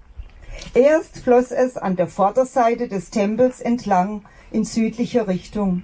Erst 0.73 1.17
floss 1.17 1.51
es 1.51 1.75
an 1.75 1.97
der 1.97 2.07
Vorderseite 2.07 2.87
des 2.87 3.09
Tempels 3.09 3.59
entlang 3.59 4.23
in 4.51 4.63
südlicher 4.63 5.27
Richtung 5.27 5.83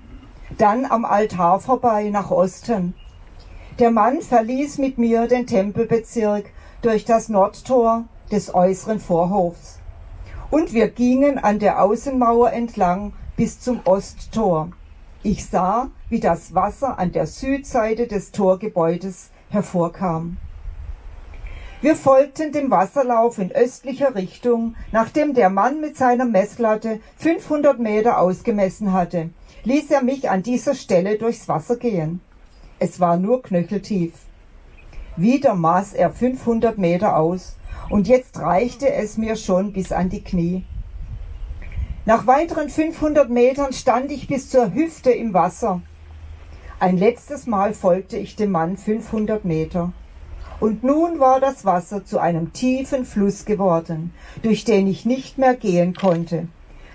dann 0.58 0.86
am 0.86 1.06
Altar 1.06 1.60
vorbei 1.60 2.10
nach 2.10 2.32
Osten. 2.32 2.94
Der 3.80 3.92
Mann 3.92 4.22
verließ 4.22 4.78
mit 4.78 4.98
mir 4.98 5.28
den 5.28 5.48
Tempelbezirk 5.48 6.46
durch 6.82 7.06
das 7.06 7.30
Nordtor 7.30 8.06
des 8.32 8.54
äußeren 8.54 9.00
Vorhofs. 9.00 9.80
Und 10.50 10.74
wir 10.74 10.90
gingen 10.90 11.38
an 11.38 11.60
der 11.60 11.82
Außenmauer 11.82 12.52
entlang 12.52 13.14
bis 13.38 13.60
zum 13.60 13.80
Osttor. 13.86 14.70
Ich 15.24 15.46
sah, 15.46 15.88
wie 16.10 16.20
das 16.20 16.54
Wasser 16.54 17.00
an 17.00 17.12
der 17.12 17.28
Südseite 17.28 18.08
des 18.08 18.32
Torgebäudes 18.32 19.30
hervorkam. 19.50 20.38
Wir 21.82 21.96
folgten 21.96 22.52
dem 22.52 22.70
Wasserlauf 22.70 23.40
in 23.40 23.52
östlicher 23.52 24.14
Richtung, 24.14 24.76
nachdem 24.92 25.34
der 25.34 25.50
Mann 25.50 25.82
mit 25.82 25.98
seiner 25.98 26.26
Messlatte 26.26 27.00
500 27.18 27.80
Meter 27.80 28.20
ausgemessen 28.20 28.94
hatte 28.94 29.30
ließ 29.64 29.92
er 29.92 30.04
mich 30.04 30.30
an 30.30 30.44
dieser 30.44 30.76
Stelle 30.76 31.18
durchs 31.18 31.48
Wasser 31.48 31.78
gehen. 31.78 32.22
Es 32.80 33.00
war 33.00 33.18
nur 33.18 33.44
knöcheltief. 33.44 34.14
Wieder 35.16 35.56
maß 35.56 35.94
er 35.94 36.12
500 36.12 36.78
Meter 36.78 37.18
aus 37.18 37.56
und 37.90 38.08
jetzt 38.08 38.40
reichte 38.40 38.92
es 38.92 39.18
mir 39.18 39.36
schon 39.36 39.74
bis 39.74 39.92
an 39.92 40.10
die 40.10 40.24
Knie. 40.24 40.64
Nach 42.06 42.26
weiteren 42.26 42.70
500 42.70 43.30
Metern 43.30 43.74
stand 43.74 44.12
ich 44.12 44.28
bis 44.28 44.50
zur 44.50 44.74
Hüfte 44.74 45.12
im 45.12 45.34
Wasser. 45.34 45.82
Ein 46.80 46.98
letztes 46.98 47.46
Mal 47.46 47.76
folgte 47.76 48.18
ich 48.18 48.36
dem 48.36 48.52
Mann 48.52 48.78
500 48.78 49.46
Meter. 49.46 49.94
Und 50.60 50.84
nun 50.84 51.20
war 51.20 51.40
das 51.40 51.66
Wasser 51.66 52.04
zu 52.06 52.18
einem 52.18 52.54
tiefen 52.54 53.06
Fluss 53.06 53.46
geworden, 53.46 54.14
durch 54.42 54.64
den 54.64 54.88
ich 54.88 55.06
nicht 55.06 55.38
mehr 55.38 55.56
gehen 55.56 55.94
konnte. 55.94 56.48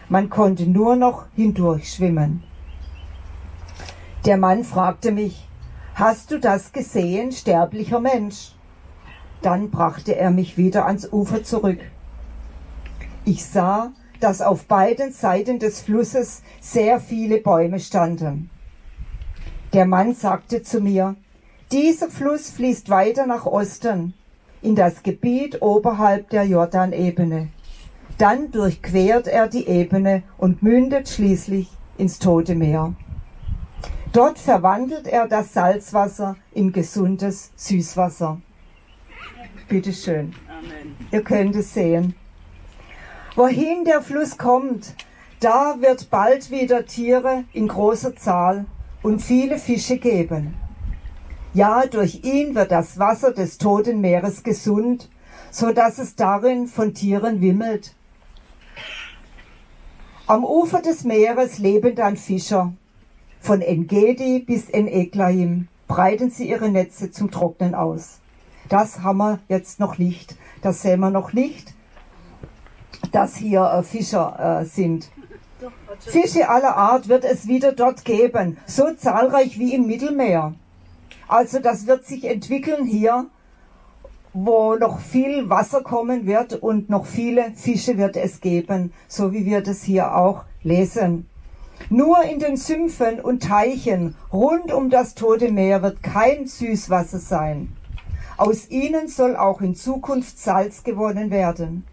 Man 0.09 0.31
konnte 0.31 0.67
nur 0.67 0.97
noch 0.97 1.27
hindurch 1.37 1.93
schwimmen. 1.93 2.43
Der 4.27 4.39
Mann 4.39 4.65
fragte 4.65 5.13
mich, 5.13 5.47
Hast 5.95 6.33
du 6.33 6.41
das 6.41 6.73
gesehen, 6.73 7.31
sterblicher 7.31 8.01
Mensch? 8.01 8.57
Dann 9.41 9.71
brachte 9.71 10.17
er 10.17 10.33
mich 10.33 10.59
wieder 10.59 10.85
ans 10.87 11.11
Ufer 11.13 11.45
zurück. 11.45 11.79
Ich 13.25 13.45
sah, 13.45 13.93
dass 14.19 14.43
auf 14.43 14.65
beiden 14.65 15.13
Seiten 15.13 15.61
des 15.61 15.81
Flusses 15.81 16.43
sehr 16.61 16.99
viele 16.99 17.39
Bäume 17.39 17.79
standen. 17.79 18.51
Der 19.73 19.87
Mann 19.87 20.13
sagte 20.13 20.65
zu 20.65 20.81
mir, 20.81 21.15
dieser 21.71 22.09
Fluss 22.09 22.51
fließt 22.51 22.91
weiter 22.91 23.27
nach 23.27 23.47
Osten, 23.47 24.13
in 24.61 24.75
das 24.75 25.05
Gebiet 25.05 25.63
oberhalb 25.63 26.31
der 26.31 26.43
Jordanebene. 26.43 27.49
Dann 28.19 28.51
durchquert 28.51 29.29
er 29.29 29.47
die 29.47 29.69
Ebene 29.69 30.25
und 30.37 30.65
mündet 30.65 31.09
schließlich 31.09 31.71
ins 31.97 32.19
Tote 32.19 32.57
Meer. 32.57 32.97
Dort 34.17 34.39
verwandelt 34.39 35.07
er 35.07 35.29
das 35.29 35.53
Salzwasser 35.53 36.37
in 36.55 36.73
gesundes 36.73 37.51
Süßwasser. 37.55 38.41
Bitte 39.69 39.93
schön. 39.93 40.35
Ihr 41.13 41.23
könnt 41.23 41.55
es 41.55 41.75
sehen. 41.75 42.15
Wohin 43.35 43.85
der 43.85 44.01
Fluss 44.01 44.39
kommt, 44.39 44.95
da 45.41 45.77
wird 45.81 46.09
bald 46.09 46.51
wieder 46.51 46.87
Tiere 46.87 47.45
in 47.53 47.69
großer 47.69 48.17
Zahl 48.17 48.65
und 49.03 49.21
viele 49.21 49.59
Fische 49.59 49.99
geben. 49.99 50.55
Ja, 51.53 51.85
durch 51.85 52.25
ihn 52.25 52.55
wird 52.55 52.71
das 52.71 52.99
Wasser 52.99 53.33
des 53.33 53.59
Toten 53.59 54.01
Meeres 54.01 54.43
gesund, 54.43 55.11
so 55.51 55.73
dass 55.73 55.99
es 55.99 56.17
darin 56.17 56.69
von 56.69 56.95
Tieren 56.95 57.43
wimmelt. 57.43 57.95
Am 60.27 60.43
Ufer 60.43 60.81
des 60.81 61.05
Meeres 61.05 61.59
leben 61.59 61.95
dann 61.95 62.17
Fischer. 62.17 62.73
Von 63.47 63.61
Engedi 63.61 64.41
bis 64.41 64.69
en 64.71 65.69
breiten 65.87 66.31
sie 66.31 66.49
ihre 66.49 66.69
Netze 66.69 67.13
zum 67.13 67.31
Trocknen 67.31 67.77
aus. 67.77 68.19
Das 68.69 69.05
haben 69.05 69.19
wir 69.19 69.39
jetzt 69.47 69.79
noch 69.79 69.99
nicht. 69.99 70.35
Das 70.63 70.83
sehen 70.83 70.99
wir 70.99 71.11
noch 71.11 71.33
nicht, 71.33 71.73
dass 73.13 73.37
hier 73.37 73.63
äh, 73.63 73.85
Fischer 73.85 74.63
äh, 74.63 74.65
sind. 74.65 75.13
Fische 76.01 76.49
aller 76.49 76.77
Art 76.77 77.07
wird 77.07 77.25
es 77.25 77.47
wieder 77.47 77.71
dort 77.71 78.05
geben, 78.05 78.57
so 78.67 78.93
zahlreich 78.95 79.61
wie 79.61 79.77
im 79.77 79.87
Mittelmeer. 79.87 80.55
Also 81.29 81.61
das 81.61 81.87
wird 81.87 82.05
sich 82.05 82.25
entwickeln 82.25 82.85
hier, 82.85 83.27
wo 84.33 84.75
noch 84.75 84.99
viel 84.99 85.49
Wasser 85.49 85.83
kommen 85.83 86.27
wird 86.27 86.55
und 86.55 86.91
noch 86.91 87.07
viele 87.07 87.53
Fische 87.53 87.97
wird 87.97 88.17
es 88.17 88.41
geben, 88.41 88.93
so 89.07 89.33
wie 89.33 89.47
wir 89.47 89.61
das 89.61 89.85
hier 89.85 90.17
auch 90.17 90.43
lesen. 90.65 91.29
Nur 91.91 92.23
in 92.23 92.41
den 92.41 92.57
Sümpfen 92.57 93.21
und 93.21 93.45
Teichen 93.45 94.17
rund 94.33 94.73
um 94.73 94.91
das 94.91 95.15
Tote 95.15 95.53
Meer 95.53 95.83
wird 95.83 96.03
kein 96.03 96.47
Süßwasser 96.47 97.19
sein. 97.19 97.77
Aus 98.37 98.69
ihnen 98.71 99.09
soll 99.09 99.37
auch 99.37 99.61
in 99.61 99.75
Zukunft 99.75 100.39
Salz 100.39 100.83
gewonnen 100.85 101.31
werden. 101.31 101.87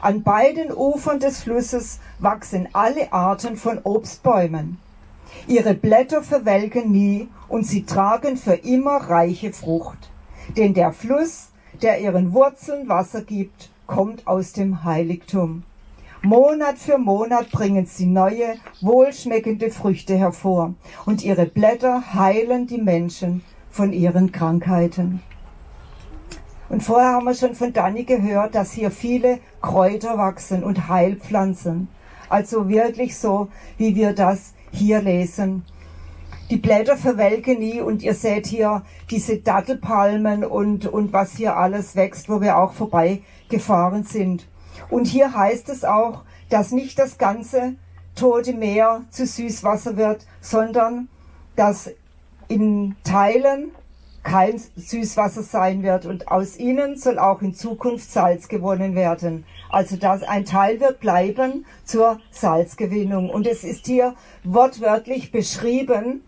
An 0.00 0.22
beiden 0.22 0.72
Ufern 0.72 1.20
des 1.20 1.42
Flusses 1.42 2.00
wachsen 2.18 2.68
alle 2.72 3.12
Arten 3.12 3.56
von 3.56 3.80
Obstbäumen. 3.82 4.78
Ihre 5.46 5.74
Blätter 5.74 6.22
verwelken 6.22 6.90
nie 6.90 7.28
und 7.48 7.66
sie 7.66 7.84
tragen 7.84 8.36
für 8.36 8.54
immer 8.54 8.96
reiche 8.96 9.52
Frucht. 9.52 10.10
Denn 10.56 10.74
der 10.74 10.92
Fluss, 10.92 11.48
der 11.82 12.00
ihren 12.00 12.32
Wurzeln 12.32 12.88
Wasser 12.88 13.22
gibt, 13.22 13.70
kommt 13.86 14.26
aus 14.26 14.52
dem 14.52 14.84
Heiligtum. 14.84 15.64
Monat 16.22 16.76
für 16.76 16.98
Monat 16.98 17.50
bringen 17.50 17.86
sie 17.86 18.04
neue, 18.04 18.56
wohlschmeckende 18.82 19.70
Früchte 19.70 20.18
hervor 20.18 20.74
und 21.06 21.24
ihre 21.24 21.46
Blätter 21.46 22.12
heilen 22.12 22.66
die 22.66 22.76
Menschen 22.76 23.42
von 23.70 23.94
ihren 23.94 24.30
Krankheiten. 24.30 25.22
Und 26.68 26.82
vorher 26.82 27.14
haben 27.14 27.24
wir 27.24 27.34
schon 27.34 27.54
von 27.54 27.72
Dani 27.72 28.04
gehört, 28.04 28.54
dass 28.54 28.72
hier 28.72 28.90
viele 28.90 29.38
Kräuter 29.62 30.18
wachsen 30.18 30.62
und 30.62 30.88
Heilpflanzen. 30.90 31.88
Also 32.28 32.68
wirklich 32.68 33.16
so, 33.16 33.48
wie 33.78 33.94
wir 33.94 34.12
das 34.12 34.52
hier 34.72 35.00
lesen. 35.00 35.64
Die 36.50 36.58
Blätter 36.58 36.98
verwelken 36.98 37.60
nie 37.60 37.80
und 37.80 38.02
ihr 38.02 38.14
seht 38.14 38.46
hier 38.46 38.82
diese 39.10 39.38
Dattelpalmen 39.38 40.44
und, 40.44 40.84
und 40.84 41.14
was 41.14 41.32
hier 41.36 41.56
alles 41.56 41.96
wächst, 41.96 42.28
wo 42.28 42.42
wir 42.42 42.58
auch 42.58 42.72
vorbeigefahren 42.72 44.04
sind. 44.04 44.49
Und 44.88 45.06
hier 45.06 45.34
heißt 45.34 45.68
es 45.68 45.84
auch, 45.84 46.24
dass 46.48 46.72
nicht 46.72 46.98
das 46.98 47.18
ganze 47.18 47.74
Tote 48.14 48.52
Meer 48.52 49.02
zu 49.10 49.26
Süßwasser 49.26 49.96
wird, 49.96 50.26
sondern 50.40 51.08
dass 51.56 51.90
in 52.48 52.96
Teilen 53.04 53.72
kein 54.22 54.60
Süßwasser 54.76 55.42
sein 55.42 55.82
wird 55.82 56.04
und 56.04 56.28
aus 56.28 56.58
ihnen 56.58 56.96
soll 56.96 57.18
auch 57.18 57.40
in 57.40 57.54
Zukunft 57.54 58.10
Salz 58.10 58.48
gewonnen 58.48 58.94
werden. 58.94 59.46
Also 59.70 59.96
dass 59.96 60.22
ein 60.22 60.44
Teil 60.44 60.80
wird 60.80 61.00
bleiben 61.00 61.64
zur 61.84 62.20
Salzgewinnung. 62.30 63.30
Und 63.30 63.46
es 63.46 63.64
ist 63.64 63.86
hier 63.86 64.14
wortwörtlich 64.44 65.32
beschrieben, 65.32 66.22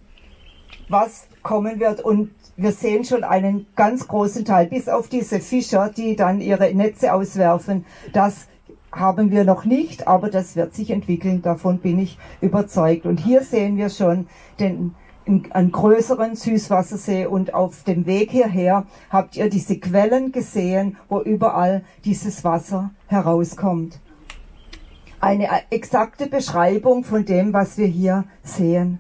was 0.89 1.27
kommen 1.43 1.81
wird. 1.81 2.01
Und 2.01 2.31
wir 2.57 2.73
sehen 2.73 3.05
schon 3.05 3.25
einen 3.25 3.67
ganz 3.77 4.07
großen 4.09 4.45
Teil, 4.45 4.67
bis 4.67 4.89
auf 4.89 5.09
diese 5.09 5.41
Fischer, 5.41 5.91
die 5.95 6.17
dann 6.17 6.41
ihre 6.41 6.75
Netze 6.75 7.13
auswerfen. 7.13 7.85
Das 8.13 8.47
haben 8.93 9.31
wir 9.31 9.45
noch 9.45 9.65
nicht, 9.65 10.07
aber 10.07 10.29
das 10.29 10.55
wird 10.55 10.75
sich 10.75 10.91
entwickeln. 10.91 11.43
Davon 11.43 11.79
bin 11.79 11.99
ich 11.99 12.19
überzeugt. 12.41 13.07
Und 13.07 13.19
hier 13.19 13.43
sehen 13.43 13.77
wir 13.77 13.89
schon 13.89 14.27
den 14.61 14.95
einen 15.51 15.71
größeren 15.71 16.35
Süßwassersee 16.35 17.27
und 17.27 17.55
auf 17.55 17.85
dem 17.85 18.07
Weg 18.07 18.33
hierher 18.33 18.87
habt 19.09 19.37
ihr 19.37 19.49
diese 19.49 19.79
Quellen 19.79 20.33
gesehen, 20.33 20.97
wo 21.09 21.21
überall 21.21 21.85
dieses 22.05 22.43
Wasser 22.43 22.91
herauskommt. 23.07 24.01
Eine 25.21 25.49
exakte 25.71 26.27
Beschreibung 26.27 27.05
von 27.05 27.25
dem, 27.25 27.53
was 27.53 27.79
wir 27.79 27.87
hier 27.87 28.25
sehen. 28.43 28.99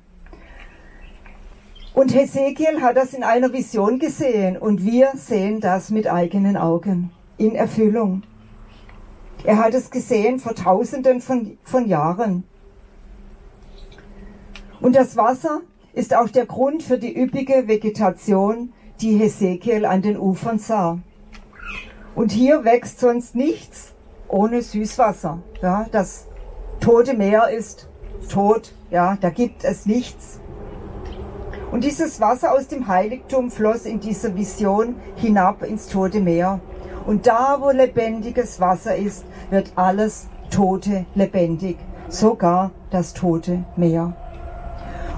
Und 1.94 2.14
Hesekiel 2.14 2.80
hat 2.80 2.96
das 2.96 3.12
in 3.12 3.22
einer 3.22 3.52
Vision 3.52 3.98
gesehen 3.98 4.56
und 4.56 4.84
wir 4.84 5.10
sehen 5.14 5.60
das 5.60 5.90
mit 5.90 6.10
eigenen 6.10 6.56
Augen 6.56 7.10
in 7.36 7.54
Erfüllung. 7.54 8.22
Er 9.44 9.58
hat 9.58 9.74
es 9.74 9.90
gesehen 9.90 10.38
vor 10.38 10.54
tausenden 10.54 11.20
von, 11.20 11.58
von 11.62 11.86
Jahren. 11.86 12.44
Und 14.80 14.96
das 14.96 15.16
Wasser 15.16 15.60
ist 15.92 16.14
auch 16.16 16.28
der 16.28 16.46
Grund 16.46 16.82
für 16.82 16.98
die 16.98 17.14
üppige 17.20 17.68
Vegetation, 17.68 18.72
die 19.00 19.18
Hesekiel 19.18 19.84
an 19.84 20.00
den 20.00 20.16
Ufern 20.16 20.58
sah. 20.58 20.98
Und 22.14 22.32
hier 22.32 22.64
wächst 22.64 23.00
sonst 23.00 23.34
nichts 23.34 23.92
ohne 24.28 24.62
Süßwasser. 24.62 25.42
Ja, 25.60 25.86
das 25.92 26.26
tote 26.80 27.14
Meer 27.14 27.48
ist 27.50 27.88
tot. 28.30 28.74
Ja, 28.90 29.18
da 29.20 29.30
gibt 29.30 29.64
es 29.64 29.84
nichts. 29.84 30.41
Und 31.72 31.84
dieses 31.84 32.20
Wasser 32.20 32.52
aus 32.52 32.68
dem 32.68 32.86
Heiligtum 32.86 33.50
floss 33.50 33.86
in 33.86 33.98
dieser 33.98 34.36
Vision 34.36 34.94
hinab 35.16 35.62
ins 35.62 35.88
tote 35.88 36.20
Meer. 36.20 36.60
Und 37.06 37.26
da, 37.26 37.56
wo 37.60 37.70
lebendiges 37.70 38.60
Wasser 38.60 38.94
ist, 38.94 39.24
wird 39.48 39.72
alles 39.74 40.28
Tote 40.50 41.06
lebendig, 41.14 41.78
sogar 42.08 42.72
das 42.90 43.14
tote 43.14 43.64
Meer. 43.74 44.12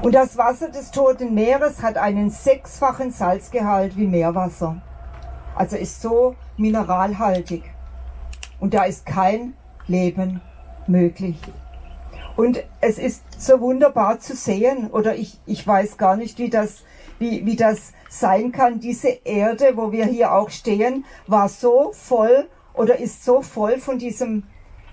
Und 0.00 0.14
das 0.14 0.36
Wasser 0.36 0.68
des 0.68 0.92
Toten 0.92 1.34
Meeres 1.34 1.82
hat 1.82 1.96
einen 1.96 2.30
sechsfachen 2.30 3.10
Salzgehalt 3.10 3.96
wie 3.96 4.06
Meerwasser. 4.06 4.76
Also 5.56 5.76
ist 5.76 6.02
so 6.02 6.36
mineralhaltig. 6.56 7.64
Und 8.60 8.74
da 8.74 8.84
ist 8.84 9.06
kein 9.06 9.54
Leben 9.88 10.40
möglich. 10.86 11.40
Und 12.36 12.64
es 12.80 12.98
ist 12.98 13.22
so 13.38 13.60
wunderbar 13.60 14.18
zu 14.18 14.34
sehen, 14.34 14.90
oder 14.90 15.14
ich, 15.14 15.38
ich 15.46 15.66
weiß 15.66 15.96
gar 15.96 16.16
nicht, 16.16 16.38
wie 16.38 16.50
das, 16.50 16.82
wie, 17.18 17.46
wie 17.46 17.56
das 17.56 17.92
sein 18.08 18.52
kann. 18.52 18.80
Diese 18.80 19.08
Erde, 19.24 19.76
wo 19.76 19.92
wir 19.92 20.06
hier 20.06 20.32
auch 20.32 20.50
stehen, 20.50 21.04
war 21.26 21.48
so 21.48 21.92
voll 21.92 22.48
oder 22.74 22.98
ist 22.98 23.24
so 23.24 23.40
voll 23.42 23.78
von 23.78 23.98
diesem, 23.98 24.44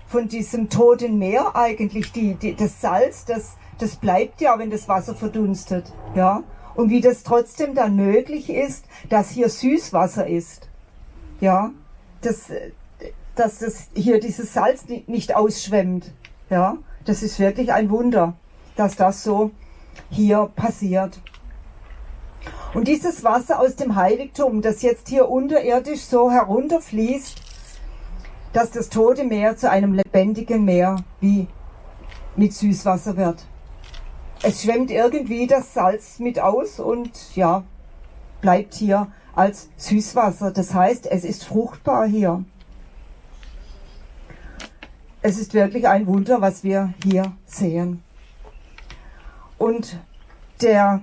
von 0.06 0.28
diesem 0.28 0.68
toten 0.68 1.18
Meer 1.18 1.56
eigentlich. 1.56 2.12
Die, 2.12 2.34
die, 2.34 2.54
das 2.54 2.80
Salz, 2.80 3.24
das, 3.24 3.56
das 3.78 3.96
bleibt 3.96 4.40
ja, 4.40 4.58
wenn 4.58 4.70
das 4.70 4.88
Wasser 4.88 5.14
verdunstet, 5.14 5.92
ja. 6.14 6.42
Und 6.74 6.88
wie 6.88 7.02
das 7.02 7.22
trotzdem 7.22 7.74
dann 7.74 7.96
möglich 7.96 8.48
ist, 8.48 8.86
dass 9.10 9.30
hier 9.30 9.50
Süßwasser 9.50 10.26
ist, 10.26 10.68
ja, 11.40 11.70
dass, 12.22 12.50
dass 13.34 13.58
das 13.58 13.88
hier 13.94 14.20
dieses 14.20 14.54
Salz 14.54 14.86
nicht 15.06 15.34
ausschwemmt, 15.34 16.12
ja. 16.48 16.78
Das 17.04 17.22
ist 17.22 17.38
wirklich 17.38 17.72
ein 17.72 17.90
Wunder, 17.90 18.34
dass 18.76 18.96
das 18.96 19.24
so 19.24 19.50
hier 20.10 20.50
passiert. 20.54 21.20
Und 22.74 22.88
dieses 22.88 23.22
Wasser 23.22 23.60
aus 23.60 23.76
dem 23.76 23.96
Heiligtum, 23.96 24.62
das 24.62 24.82
jetzt 24.82 25.08
hier 25.08 25.28
unterirdisch 25.28 26.02
so 26.02 26.30
herunterfließt, 26.30 27.40
dass 28.52 28.70
das 28.70 28.88
Tote 28.88 29.24
Meer 29.24 29.56
zu 29.56 29.70
einem 29.70 29.92
lebendigen 29.92 30.64
Meer 30.64 30.96
wie 31.20 31.48
mit 32.36 32.52
Süßwasser 32.54 33.16
wird 33.16 33.44
es 34.42 34.62
schwemmt 34.62 34.90
irgendwie 34.90 35.46
das 35.46 35.72
Salz 35.72 36.18
mit 36.18 36.40
aus 36.40 36.80
und 36.80 37.10
ja, 37.36 37.62
bleibt 38.40 38.74
hier 38.74 39.06
als 39.34 39.68
Süßwasser. 39.76 40.50
Das 40.50 40.74
heißt, 40.74 41.06
es 41.06 41.24
ist 41.24 41.44
fruchtbar 41.44 42.06
hier. 42.06 42.44
Es 45.24 45.38
ist 45.38 45.54
wirklich 45.54 45.86
ein 45.86 46.08
Wunder, 46.08 46.40
was 46.40 46.64
wir 46.64 46.94
hier 47.04 47.32
sehen. 47.46 48.02
Und 49.56 50.00
der 50.60 51.00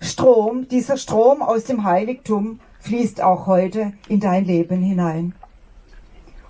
Strom, 0.00 0.68
dieser 0.68 0.96
Strom 0.96 1.42
aus 1.42 1.64
dem 1.64 1.84
Heiligtum 1.84 2.60
fließt 2.80 3.20
auch 3.20 3.46
heute 3.46 3.92
in 4.08 4.20
dein 4.20 4.46
Leben 4.46 4.80
hinein. 4.80 5.34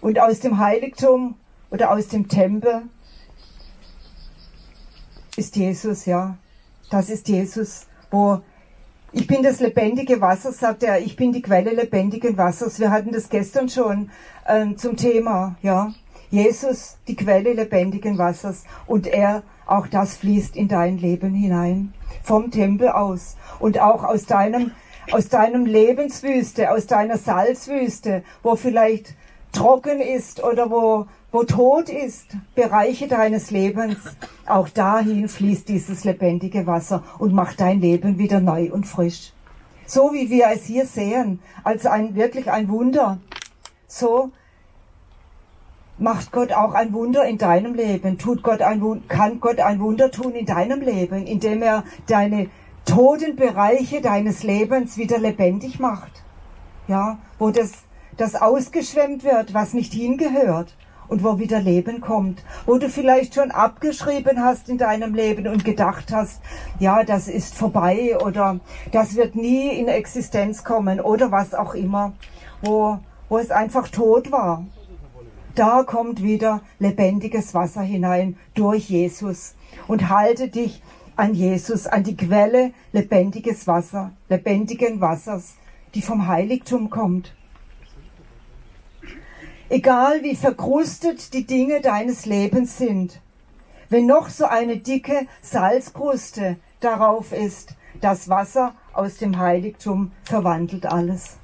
Und 0.01 0.21
aus 0.21 0.39
dem 0.39 0.59
Heiligtum 0.59 1.35
oder 1.71 1.91
aus 1.91 2.07
dem 2.07 2.29
Tempel 2.29 2.83
ist 5.37 5.57
Jesus, 5.57 6.07
ja. 6.07 6.39
Das 6.89 7.11
ist 7.11 7.29
Jesus, 7.29 7.87
wo 8.13 8.41
ich 9.13 9.27
bin 9.27 9.43
das 9.43 9.59
lebendige 9.59 10.21
Wasser, 10.21 10.53
sagt 10.53 10.85
er. 10.85 11.01
Ich 11.01 11.17
bin 11.17 11.33
die 11.33 11.43
Quelle 11.43 11.73
lebendigen 11.73 12.37
Wassers. 12.37 12.79
Wir 12.79 12.93
hatten 12.93 13.11
das 13.11 13.29
gestern 13.29 13.69
schon 13.69 14.11
äh, 14.47 14.75
zum 14.77 14.97
Thema, 14.97 15.57
ja. 15.63 15.93
Jesus, 16.31 16.99
die 17.09 17.17
Quelle 17.17 17.53
lebendigen 17.53 18.19
Wassers. 18.19 18.65
Und 18.87 19.07
er, 19.07 19.43
auch 19.67 19.87
das 19.87 20.17
fließt 20.17 20.57
in 20.57 20.69
dein 20.69 20.99
Leben 20.99 21.35
hinein. 21.35 21.95
Vom 22.23 22.51
Tempel 22.51 22.89
aus. 22.89 23.37
Und 23.59 23.81
auch 23.81 24.05
aus 24.05 24.27
deinem, 24.27 24.73
aus 25.11 25.29
deinem 25.29 25.65
Lebenswüste, 25.65 26.71
aus 26.71 26.87
deiner 26.87 27.17
Salzwüste, 27.17 28.23
wo 28.43 28.57
vielleicht 28.57 29.15
trocken 29.53 30.01
ist 30.01 30.43
oder 30.43 30.71
wo, 30.71 31.07
wo 31.33 31.45
Tod 31.45 31.89
ist, 31.89 32.37
Bereiche 32.55 33.09
deines 33.09 33.51
Lebens, 33.51 33.97
auch 34.47 34.69
dahin 34.69 35.29
fließt 35.29 35.69
dieses 35.69 36.05
lebendige 36.05 36.67
Wasser 36.67 37.03
und 37.19 37.33
macht 37.33 37.61
dein 37.61 37.81
Leben 37.81 38.19
wieder 38.19 38.41
neu 38.41 38.71
und 38.73 38.87
frisch. 38.87 39.33
So 39.87 40.13
wie 40.13 40.29
wir 40.31 40.49
es 40.55 40.65
hier 40.65 40.87
sehen, 40.87 41.41
als 41.65 41.87
ein 41.87 42.15
wirklich 42.15 42.51
ein 42.51 42.69
Wunder, 42.69 43.19
so 43.87 44.33
macht 45.99 46.33
Gott 46.33 46.53
auch 46.53 46.75
ein 46.75 46.93
Wunder 46.93 47.25
in 47.25 47.39
deinem 47.39 47.75
Leben, 47.75 48.19
tut 48.19 48.43
Gott 48.43 48.63
ein, 48.63 49.03
kann 49.09 49.41
Gott 49.41 49.61
ein 49.61 49.81
Wunder 49.81 50.11
tun 50.11 50.33
in 50.33 50.47
deinem 50.47 50.81
Leben, 50.81 51.27
indem 51.27 51.63
er 51.63 51.85
deine 52.07 52.49
toten 52.85 53.37
Bereiche 53.37 54.01
deines 54.01 54.43
Lebens 54.43 54.97
wieder 54.97 55.19
lebendig 55.19 55.79
macht. 55.79 56.23
Ja, 56.87 57.19
wo 57.39 57.51
das, 57.51 57.73
das 58.17 58.35
ausgeschwemmt 58.35 59.25
wird, 59.25 59.53
was 59.53 59.75
nicht 59.75 59.93
hingehört 59.93 60.75
und 61.09 61.25
wo 61.25 61.39
wieder 61.39 61.61
Leben 61.61 62.01
kommt, 62.01 62.43
wo 62.67 62.79
du 62.79 62.89
vielleicht 62.89 63.35
schon 63.35 63.51
abgeschrieben 63.51 64.43
hast 64.43 64.69
in 64.69 64.79
deinem 64.79 65.15
Leben 65.15 65.49
und 65.49 65.65
gedacht 65.65 66.13
hast, 66.13 66.41
ja, 66.79 67.03
das 67.03 67.29
ist 67.29 67.55
vorbei 67.55 68.17
oder 68.25 68.61
das 68.93 69.17
wird 69.17 69.35
nie 69.35 69.69
in 69.69 69.89
Existenz 69.89 70.65
kommen 70.65 71.01
oder 71.01 71.31
was 71.31 71.55
auch 71.55 71.75
immer, 71.75 72.13
wo, 72.63 72.99
wo 73.29 73.39
es 73.39 73.51
einfach 73.51 73.89
tot 73.89 74.31
war. 74.31 74.65
Da 75.59 75.83
kommt 75.83 76.23
wieder 76.23 76.61
lebendiges 76.79 77.53
Wasser 77.53 77.83
hinein 77.83 78.37
durch 78.55 78.89
Jesus 78.89 79.57
und 79.89 80.09
halte 80.09 80.47
dich 80.47 80.81
an 81.17 81.35
Jesus, 81.35 81.89
an 81.89 82.05
die 82.05 82.17
Quelle 82.17 82.73
lebendiges 82.93 83.67
Wasser, 83.67 84.13
lebendigen 84.29 85.01
Wassers, 85.01 85.57
die 85.97 86.03
vom 86.03 86.29
Heiligtum 86.29 86.91
kommt. 86.91 87.35
Egal 89.69 90.23
wie 90.23 90.37
verkrustet 90.37 91.35
die 91.35 91.45
Dinge 91.45 91.81
deines 91.81 92.25
Lebens 92.25 92.79
sind, 92.79 93.21
wenn 93.89 94.07
noch 94.07 94.29
so 94.29 94.45
eine 94.45 94.77
dicke 94.77 95.27
Salzkruste 95.43 96.57
darauf 96.79 97.33
ist, 97.33 97.75
das 98.01 98.29
Wasser 98.29 98.75
aus 98.93 99.17
dem 99.17 99.39
Heiligtum 99.39 100.13
verwandelt 100.23 100.87
alles. 100.87 101.39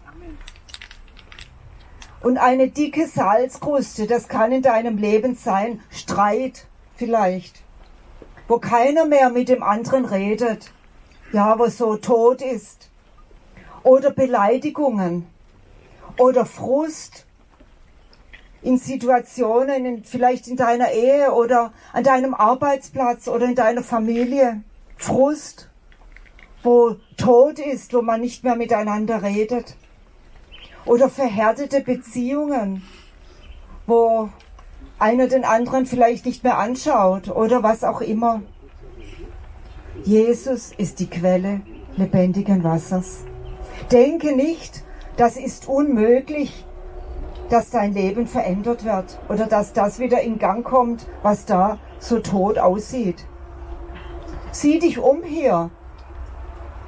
Und 2.24 2.38
eine 2.38 2.68
dicke 2.68 3.06
Salzkruste, 3.06 4.06
das 4.06 4.28
kann 4.28 4.50
in 4.50 4.62
deinem 4.62 4.96
Leben 4.96 5.34
sein, 5.34 5.82
Streit 5.90 6.66
vielleicht, 6.96 7.60
wo 8.48 8.58
keiner 8.58 9.04
mehr 9.04 9.28
mit 9.28 9.50
dem 9.50 9.62
anderen 9.62 10.06
redet, 10.06 10.72
ja, 11.32 11.58
wo 11.58 11.66
so 11.66 11.96
tot 11.96 12.40
ist, 12.40 12.88
oder 13.82 14.10
Beleidigungen, 14.10 15.26
oder 16.16 16.46
Frust, 16.46 17.26
in 18.62 18.78
Situationen, 18.78 19.84
in, 19.84 20.04
vielleicht 20.04 20.48
in 20.48 20.56
deiner 20.56 20.92
Ehe 20.92 21.30
oder 21.30 21.74
an 21.92 22.04
deinem 22.04 22.32
Arbeitsplatz 22.32 23.28
oder 23.28 23.44
in 23.44 23.54
deiner 23.54 23.82
Familie. 23.82 24.62
Frust, 24.96 25.68
wo 26.62 26.96
Tod 27.18 27.58
ist, 27.58 27.92
wo 27.92 28.00
man 28.00 28.22
nicht 28.22 28.44
mehr 28.44 28.56
miteinander 28.56 29.22
redet. 29.22 29.76
Oder 30.86 31.08
verhärtete 31.08 31.80
Beziehungen, 31.80 32.82
wo 33.86 34.28
einer 34.98 35.26
den 35.26 35.44
anderen 35.44 35.86
vielleicht 35.86 36.26
nicht 36.26 36.44
mehr 36.44 36.58
anschaut 36.58 37.28
oder 37.28 37.62
was 37.62 37.84
auch 37.84 38.00
immer. 38.00 38.42
Jesus 40.04 40.72
ist 40.76 41.00
die 41.00 41.08
Quelle 41.08 41.60
lebendigen 41.96 42.64
Wassers. 42.64 43.24
Denke 43.90 44.34
nicht, 44.34 44.82
das 45.16 45.36
ist 45.36 45.68
unmöglich, 45.68 46.64
dass 47.50 47.70
dein 47.70 47.92
Leben 47.92 48.26
verändert 48.26 48.84
wird 48.84 49.18
oder 49.28 49.46
dass 49.46 49.72
das 49.72 49.98
wieder 49.98 50.20
in 50.20 50.38
Gang 50.38 50.64
kommt, 50.64 51.06
was 51.22 51.44
da 51.46 51.78
so 51.98 52.18
tot 52.20 52.58
aussieht. 52.58 53.26
Sieh 54.50 54.78
dich 54.78 54.98
um 54.98 55.22
hier, 55.22 55.70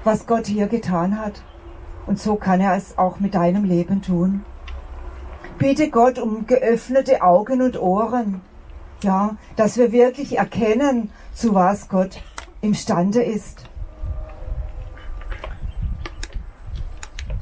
was 0.04 0.26
Gott 0.26 0.46
hier 0.46 0.66
getan 0.66 1.20
hat. 1.20 1.42
Und 2.06 2.20
so 2.20 2.36
kann 2.36 2.60
er 2.60 2.76
es 2.76 2.98
auch 2.98 3.20
mit 3.20 3.34
deinem 3.34 3.64
Leben 3.64 4.02
tun. 4.02 4.44
Bitte 5.58 5.90
Gott 5.90 6.18
um 6.18 6.46
geöffnete 6.46 7.22
Augen 7.22 7.62
und 7.62 7.80
Ohren. 7.80 8.42
Ja, 9.02 9.36
dass 9.56 9.76
wir 9.76 9.92
wirklich 9.92 10.38
erkennen, 10.38 11.10
zu 11.34 11.54
was 11.54 11.88
Gott 11.88 12.22
imstande 12.60 13.22
ist. 13.22 13.64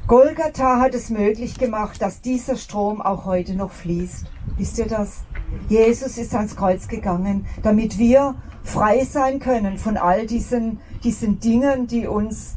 Golgatha 0.07 0.79
hat 0.79 0.93
es 0.93 1.09
möglich 1.09 1.57
gemacht, 1.57 2.01
dass 2.01 2.21
dieser 2.21 2.57
Strom 2.57 3.01
auch 3.01 3.25
heute 3.25 3.55
noch 3.55 3.71
fließt. 3.71 4.27
Wisst 4.57 4.77
ihr 4.77 4.85
das? 4.87 5.23
Jesus 5.67 6.17
ist 6.17 6.35
ans 6.35 6.55
Kreuz 6.55 6.87
gegangen, 6.87 7.47
damit 7.63 7.97
wir 7.97 8.35
frei 8.63 9.03
sein 9.03 9.39
können 9.39 9.77
von 9.77 9.97
all 9.97 10.27
diesen, 10.27 10.79
diesen 11.03 11.39
Dingen, 11.39 11.87
die 11.87 12.05
uns 12.05 12.55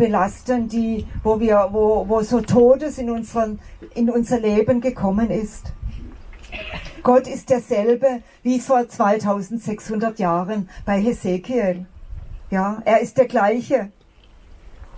belasten, 0.00 0.66
die, 0.66 1.06
wo 1.22 1.38
wir, 1.40 1.68
wo, 1.72 2.08
wo 2.08 2.22
so 2.22 2.40
Todes 2.40 2.96
in 2.96 3.10
unseren, 3.10 3.60
in 3.94 4.08
unser 4.08 4.40
Leben 4.40 4.80
gekommen 4.80 5.30
ist. 5.30 5.72
Gott 7.02 7.26
ist 7.26 7.50
derselbe 7.50 8.22
wie 8.42 8.60
vor 8.60 8.88
2600 8.88 10.18
Jahren 10.18 10.70
bei 10.86 11.00
Hesekiel. 11.00 11.86
Ja, 12.50 12.80
er 12.84 13.00
ist 13.00 13.18
der 13.18 13.26
gleiche 13.26 13.92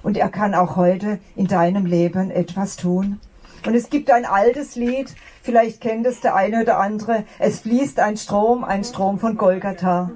und 0.05 0.17
er 0.17 0.31
kann 0.31 0.55
auch 0.55 0.77
heute 0.77 1.19
in 1.35 1.49
deinem 1.49 1.85
Leben 1.85 2.31
etwas 2.31 2.77
tun. 2.77 3.19
Und 3.67 3.75
es 3.75 3.91
gibt 3.91 4.11
ein 4.11 4.25
altes 4.25 4.77
Lied, 4.77 5.15
vielleicht 5.43 5.81
kennt 5.81 6.07
es 6.07 6.21
der 6.21 6.37
eine 6.37 6.63
oder 6.63 6.79
andere, 6.79 7.25
es 7.39 7.61
fließt 7.61 7.99
ein 7.99 8.17
Strom, 8.17 8.65
ein 8.65 8.85
Strom 8.85 9.19
von 9.19 9.37
Golgatha. 9.37 10.13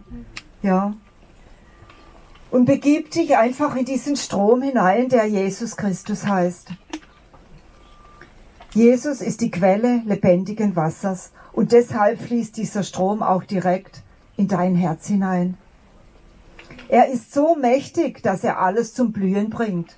Ja. 0.62 0.94
Und 2.50 2.64
begib 2.64 3.10
dich 3.10 3.36
einfach 3.36 3.74
in 3.76 3.84
diesen 3.84 4.16
Strom 4.16 4.62
hinein, 4.62 5.08
der 5.08 5.26
Jesus 5.26 5.76
Christus 5.76 6.26
heißt. 6.26 6.68
Jesus 8.72 9.20
ist 9.20 9.40
die 9.40 9.50
Quelle 9.50 10.02
lebendigen 10.04 10.76
Wassers 10.76 11.32
und 11.52 11.72
deshalb 11.72 12.20
fließt 12.20 12.56
dieser 12.56 12.82
Strom 12.82 13.22
auch 13.22 13.42
direkt 13.44 14.02
in 14.36 14.48
dein 14.48 14.74
Herz 14.74 15.06
hinein. 15.06 15.56
Er 16.88 17.08
ist 17.08 17.32
so 17.32 17.56
mächtig, 17.56 18.22
dass 18.22 18.44
er 18.44 18.60
alles 18.60 18.94
zum 18.94 19.12
Blühen 19.12 19.50
bringt. 19.50 19.96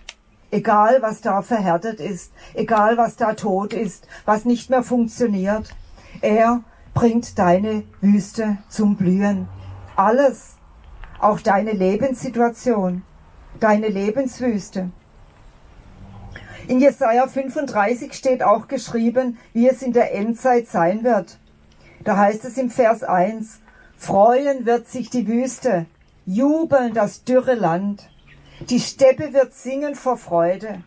Egal, 0.50 1.02
was 1.02 1.20
da 1.20 1.42
verhärtet 1.42 2.00
ist, 2.00 2.32
egal, 2.54 2.96
was 2.96 3.16
da 3.16 3.34
tot 3.34 3.74
ist, 3.74 4.06
was 4.24 4.44
nicht 4.44 4.70
mehr 4.70 4.82
funktioniert. 4.82 5.74
Er 6.20 6.62
bringt 6.94 7.38
deine 7.38 7.82
Wüste 8.00 8.58
zum 8.68 8.96
Blühen. 8.96 9.48
Alles, 9.96 10.57
auch 11.18 11.40
deine 11.40 11.72
Lebenssituation, 11.72 13.02
deine 13.60 13.88
Lebenswüste. 13.88 14.90
In 16.68 16.80
Jesaja 16.80 17.26
35 17.26 18.12
steht 18.12 18.42
auch 18.42 18.68
geschrieben, 18.68 19.38
wie 19.54 19.68
es 19.68 19.82
in 19.82 19.92
der 19.92 20.14
Endzeit 20.14 20.68
sein 20.68 21.02
wird. 21.02 21.38
Da 22.04 22.16
heißt 22.16 22.44
es 22.44 22.58
im 22.58 22.70
Vers 22.70 23.02
1, 23.02 23.60
Freuen 23.96 24.64
wird 24.66 24.86
sich 24.86 25.10
die 25.10 25.26
Wüste, 25.26 25.86
jubeln 26.26 26.94
das 26.94 27.24
dürre 27.24 27.54
Land. 27.54 28.10
Die 28.68 28.80
Steppe 28.80 29.32
wird 29.32 29.54
singen 29.54 29.94
vor 29.94 30.16
Freude. 30.16 30.82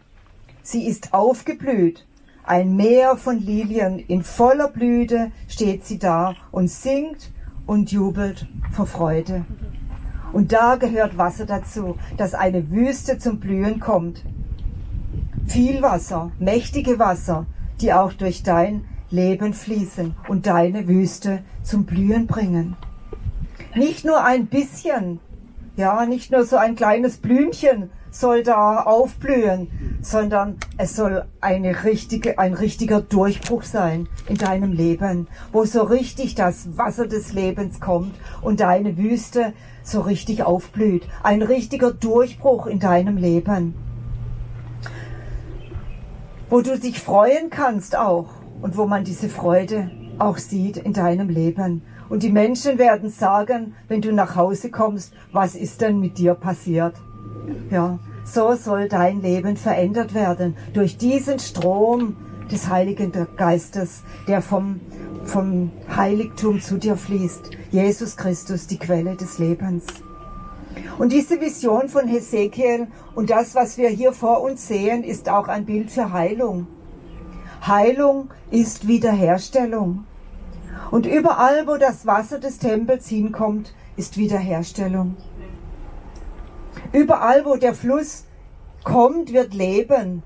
Sie 0.62 0.86
ist 0.86 1.14
aufgeblüht. 1.14 2.06
Ein 2.44 2.76
Meer 2.76 3.18
von 3.18 3.40
Lilien 3.40 4.00
in 4.00 4.24
voller 4.24 4.68
Blüte 4.68 5.32
steht 5.48 5.86
sie 5.86 5.98
da 6.00 6.36
und 6.52 6.70
singt 6.70 7.32
und 7.66 7.92
jubelt 7.92 8.48
vor 8.72 8.88
Freude. 8.88 9.46
Und 10.34 10.54
da 10.54 10.76
gehört 10.76 11.18
Wasser 11.18 11.46
dazu, 11.46 11.98
dass 12.18 12.34
eine 12.34 12.70
Wüste 12.72 13.18
zum 13.18 13.40
Blühen 13.40 13.80
kommt. 13.80 14.24
Viel 15.46 15.82
Wasser, 15.82 16.32
mächtige 16.40 17.00
Wasser, 17.00 17.46
die 17.82 17.94
auch 17.94 18.14
durch 18.14 18.44
dein 18.44 18.86
Leben 19.10 19.54
fließen 19.54 20.16
und 20.30 20.48
deine 20.48 20.88
Wüste 20.88 21.40
zum 21.64 21.86
Blühen 21.86 22.28
bringen. 22.28 22.78
Nicht 23.76 24.06
nur 24.06 24.24
ein 24.24 24.48
bisschen, 24.48 25.20
ja, 25.76 26.06
nicht 26.06 26.32
nur 26.32 26.46
so 26.46 26.56
ein 26.58 26.76
kleines 26.76 27.18
Blümchen 27.18 27.90
soll 28.10 28.44
da 28.44 28.82
aufblühen, 28.84 29.91
sondern 30.02 30.58
es 30.78 30.96
soll 30.96 31.26
eine 31.40 31.84
richtige, 31.84 32.40
ein 32.40 32.54
richtiger 32.54 33.02
Durchbruch 33.02 33.64
sein 33.64 34.08
in 34.28 34.38
deinem 34.38 34.74
Leben, 34.74 35.28
wo 35.52 35.66
so 35.66 35.84
richtig 35.84 36.36
das 36.36 36.78
Wasser 36.78 37.08
des 37.08 37.34
Lebens 37.34 37.80
kommt 37.80 38.16
und 38.42 38.60
deine 38.60 38.98
Wüste 38.98 39.54
so 39.84 40.02
richtig 40.02 40.44
aufblüht. 40.44 41.04
Ein 41.24 41.42
richtiger 41.42 41.92
Durchbruch 41.92 42.68
in 42.68 42.80
deinem 42.80 43.18
Leben, 43.18 43.76
wo 46.50 46.62
du 46.62 46.78
dich 46.78 47.00
freuen 47.00 47.50
kannst 47.50 47.96
auch 47.96 48.30
und 48.62 48.78
wo 48.78 48.86
man 48.86 49.04
diese 49.04 49.30
Freude 49.30 49.92
auch 50.20 50.38
sieht 50.38 50.78
in 50.78 50.94
deinem 50.94 51.30
Leben. 51.30 51.84
Und 52.10 52.24
die 52.24 52.32
Menschen 52.32 52.78
werden 52.78 53.10
sagen, 53.10 53.74
wenn 53.88 54.02
du 54.02 54.12
nach 54.12 54.36
Hause 54.36 54.70
kommst, 54.70 55.14
was 55.32 55.56
ist 55.56 55.80
denn 55.82 56.00
mit 56.00 56.18
dir 56.18 56.34
passiert? 56.34 56.96
Ja, 57.70 58.00
so 58.24 58.56
soll 58.56 58.90
dein 58.90 59.22
Leben 59.22 59.58
verändert 59.58 60.14
werden 60.14 60.56
durch 60.74 60.98
diesen 60.98 61.40
Strom 61.40 62.16
des 62.52 62.70
Heiligen 62.70 63.12
Geistes, 63.38 64.04
der 64.28 64.42
vom 64.42 64.80
vom 65.26 65.72
Heiligtum 65.96 66.62
zu 66.62 66.78
dir 66.78 66.96
fließt. 66.98 67.52
Jesus 67.72 68.18
Christus, 68.18 68.68
die 68.68 68.78
Quelle 68.78 69.16
des 69.16 69.38
Lebens. 69.40 69.86
Und 70.98 71.12
diese 71.12 71.40
Vision 71.40 71.90
von 71.90 72.08
Hesekiel 72.08 72.88
und 73.16 73.30
das, 73.30 73.56
was 73.56 73.78
wir 73.78 73.90
hier 73.90 74.14
vor 74.14 74.42
uns 74.42 74.68
sehen, 74.68 75.04
ist 75.04 75.30
auch 75.30 75.48
ein 75.48 75.66
Bild 75.66 75.92
für 75.92 76.12
Heilung. 76.12 76.68
Heilung 77.66 78.30
ist 78.50 78.88
Wiederherstellung. 78.88 80.06
Und 80.90 81.06
überall, 81.06 81.68
wo 81.68 81.78
das 81.78 82.06
Wasser 82.06 82.40
des 82.40 82.58
Tempels 82.58 83.08
hinkommt, 83.08 83.74
ist 83.96 84.18
Wiederherstellung. 84.18 85.16
Überall, 86.94 87.46
wo 87.46 87.56
der 87.56 87.74
Fluss 87.74 88.26
kommt, 88.84 89.32
wird 89.32 89.54
Leben, 89.54 90.24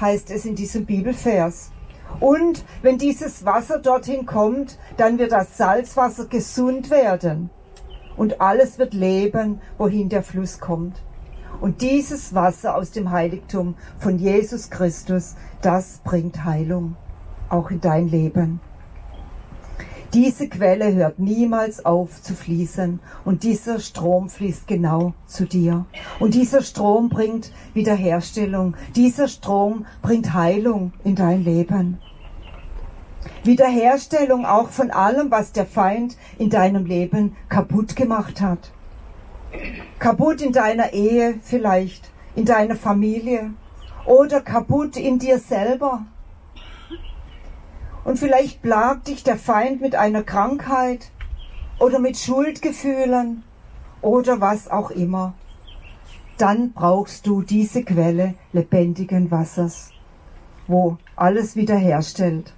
heißt 0.00 0.30
es 0.30 0.44
in 0.44 0.56
diesem 0.56 0.84
Bibelvers. 0.84 1.70
Und 2.18 2.64
wenn 2.82 2.98
dieses 2.98 3.44
Wasser 3.44 3.78
dorthin 3.78 4.26
kommt, 4.26 4.78
dann 4.96 5.18
wird 5.18 5.30
das 5.30 5.56
Salzwasser 5.56 6.26
gesund 6.26 6.90
werden. 6.90 7.50
Und 8.16 8.40
alles 8.40 8.78
wird 8.78 8.92
leben, 8.92 9.60
wohin 9.78 10.08
der 10.08 10.24
Fluss 10.24 10.58
kommt. 10.58 11.00
Und 11.60 11.80
dieses 11.80 12.34
Wasser 12.34 12.74
aus 12.74 12.90
dem 12.90 13.10
Heiligtum 13.10 13.76
von 13.98 14.18
Jesus 14.18 14.70
Christus, 14.70 15.36
das 15.62 16.00
bringt 16.02 16.44
Heilung, 16.44 16.96
auch 17.48 17.70
in 17.70 17.80
dein 17.80 18.08
Leben. 18.08 18.60
Diese 20.12 20.48
Quelle 20.48 20.92
hört 20.92 21.20
niemals 21.20 21.84
auf 21.84 22.20
zu 22.20 22.34
fließen 22.34 22.98
und 23.24 23.44
dieser 23.44 23.78
Strom 23.78 24.28
fließt 24.28 24.66
genau 24.66 25.14
zu 25.26 25.44
dir. 25.44 25.86
Und 26.18 26.34
dieser 26.34 26.62
Strom 26.62 27.08
bringt 27.08 27.52
Wiederherstellung, 27.74 28.74
dieser 28.96 29.28
Strom 29.28 29.86
bringt 30.02 30.34
Heilung 30.34 30.92
in 31.04 31.14
dein 31.14 31.44
Leben. 31.44 32.00
Wiederherstellung 33.44 34.46
auch 34.46 34.70
von 34.70 34.90
allem, 34.90 35.30
was 35.30 35.52
der 35.52 35.66
Feind 35.66 36.16
in 36.38 36.50
deinem 36.50 36.86
Leben 36.86 37.36
kaputt 37.48 37.94
gemacht 37.94 38.40
hat. 38.40 38.72
Kaputt 40.00 40.40
in 40.40 40.52
deiner 40.52 40.92
Ehe 40.92 41.34
vielleicht, 41.40 42.10
in 42.34 42.46
deiner 42.46 42.74
Familie 42.74 43.50
oder 44.06 44.40
kaputt 44.40 44.96
in 44.96 45.20
dir 45.20 45.38
selber 45.38 46.04
und 48.04 48.18
vielleicht 48.18 48.62
plagt 48.62 49.08
dich 49.08 49.22
der 49.22 49.36
Feind 49.36 49.80
mit 49.80 49.94
einer 49.94 50.22
Krankheit 50.22 51.10
oder 51.78 51.98
mit 51.98 52.16
Schuldgefühlen 52.16 53.42
oder 54.02 54.40
was 54.40 54.70
auch 54.70 54.90
immer. 54.90 55.34
Dann 56.38 56.72
brauchst 56.72 57.26
du 57.26 57.42
diese 57.42 57.84
Quelle 57.84 58.34
lebendigen 58.52 59.30
Wassers, 59.30 59.90
wo 60.66 60.96
alles 61.16 61.56
wiederherstellt. 61.56 62.52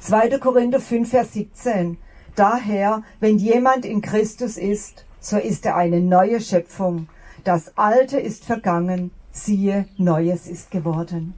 2. 0.00 0.38
Korinther 0.38 0.78
5, 0.78 1.10
Vers 1.10 1.32
17. 1.32 1.98
Daher, 2.36 3.02
wenn 3.18 3.38
jemand 3.38 3.84
in 3.84 4.02
Christus 4.02 4.56
ist, 4.56 5.04
so 5.18 5.38
ist 5.38 5.66
er 5.66 5.74
eine 5.74 6.00
neue 6.00 6.40
Schöpfung. 6.40 7.08
Das 7.42 7.76
Alte 7.76 8.20
ist 8.20 8.44
vergangen, 8.44 9.10
siehe, 9.32 9.88
Neues 9.96 10.46
ist 10.46 10.70
geworden. 10.70 11.34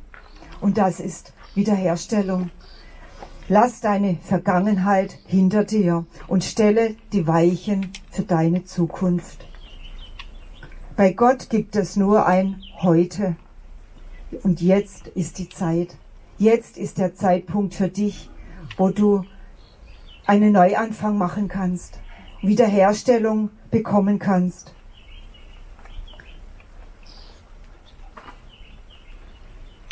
Und 0.61 0.77
das 0.77 1.01
ist 1.01 1.33
Wiederherstellung. 1.55 2.51
Lass 3.51 3.81
deine 3.81 4.17
Vergangenheit 4.17 5.19
hinter 5.27 5.65
dir 5.65 6.05
und 6.27 6.45
stelle 6.45 6.97
die 7.15 7.27
Weichen 7.27 7.95
für 8.11 8.23
deine 8.23 8.65
Zukunft. 8.65 9.47
Bei 10.97 11.13
Gott 11.13 11.49
gibt 11.49 11.75
es 11.75 11.97
nur 11.97 12.27
ein 12.27 12.63
Heute. 12.83 13.37
Und 14.43 14.61
jetzt 14.61 15.07
ist 15.09 15.39
die 15.39 15.49
Zeit. 15.49 15.97
Jetzt 16.37 16.77
ist 16.77 16.99
der 16.99 17.15
Zeitpunkt 17.15 17.75
für 17.75 17.89
dich, 17.89 18.29
wo 18.77 18.91
du 18.91 19.25
einen 20.27 20.53
Neuanfang 20.53 21.17
machen 21.17 21.49
kannst, 21.49 22.01
Wiederherstellung 22.43 23.49
bekommen 23.71 24.19
kannst. 24.19 24.75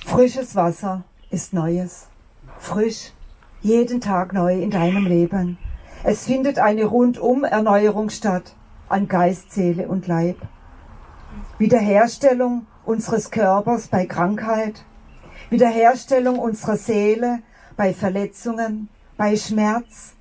Frisches 0.05 0.55
Wasser 0.55 1.05
ist 1.31 1.55
Neues. 1.55 2.09
Frisch 2.59 3.13
jeden 3.67 4.01
Tag 4.01 4.33
neu 4.33 4.63
in 4.63 4.71
deinem 4.71 5.07
Leben. 5.07 5.59
Es 6.05 6.25
findet 6.25 6.61
eine 6.61 6.85
Rundum-Erneuerung 6.85 8.11
statt 8.11 8.55
an 8.89 9.09
Geist, 9.09 9.51
Seele 9.51 9.89
und 9.89 10.07
Leib. 10.07 10.37
Wiederherstellung 11.59 12.67
unseres 12.85 13.33
Körpers 13.33 13.89
bei 13.89 14.07
Krankheit, 14.07 14.85
Wiederherstellung 15.51 16.39
unserer 16.39 16.77
Seele 16.77 17.41
bei 17.77 17.93
Verletzungen, 17.93 18.89
bei 19.17 19.37
Schmerz, 19.37 20.15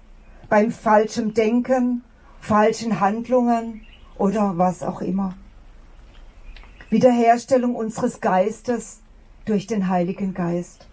beim 0.50 0.72
falschen 0.72 1.36
Denken, 1.36 2.04
falschen 2.40 3.00
Handlungen 3.00 3.82
oder 4.18 4.58
was 4.58 4.82
auch 4.82 5.02
immer. 5.02 5.36
Wiederherstellung 6.90 7.76
unseres 7.76 8.22
Geistes 8.22 9.02
durch 9.46 9.68
den 9.68 9.88
Heiligen 9.88 10.34
Geist. 10.34 10.88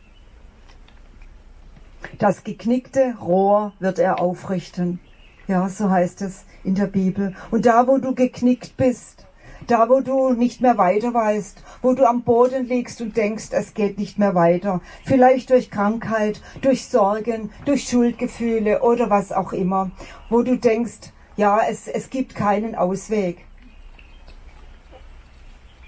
Das 2.19 2.45
geknickte 2.45 3.17
Rohr 3.21 3.73
wird 3.81 3.99
er 3.99 4.21
aufrichten. 4.21 5.01
Ja, 5.49 5.69
so 5.69 5.91
heißt 5.91 6.23
es 6.23 6.45
in 6.63 6.75
der 6.75 6.87
Bibel. 6.87 7.35
Und 7.51 7.67
da, 7.67 7.87
wo 7.87 7.99
du 7.99 8.15
geknickt 8.15 8.77
bist, 8.77 9.27
da, 9.67 9.89
wo 9.89 10.01
du 10.01 10.33
nicht 10.33 10.61
mehr 10.61 10.79
weiter 10.79 11.15
weißt, 11.15 11.63
wo 11.83 11.95
du 11.95 12.07
am 12.07 12.23
Boden 12.23 12.67
liegst 12.67 13.01
und 13.01 13.17
denkst, 13.17 13.49
es 13.53 13.75
geht 13.75 13.99
nicht 13.99 14.19
mehr 14.19 14.35
weiter, 14.35 14.81
vielleicht 15.05 15.51
durch 15.51 15.71
Krankheit, 15.71 16.41
durch 16.61 16.87
Sorgen, 16.87 17.51
durch 17.65 17.89
Schuldgefühle 17.89 18.83
oder 18.83 19.11
was 19.11 19.33
auch 19.33 19.53
immer, 19.53 19.91
wo 20.29 20.43
du 20.43 20.57
denkst, 20.57 21.13
ja, 21.37 21.61
es, 21.69 21.89
es 21.89 22.11
gibt 22.11 22.35
keinen 22.35 22.75
Ausweg. 22.75 23.45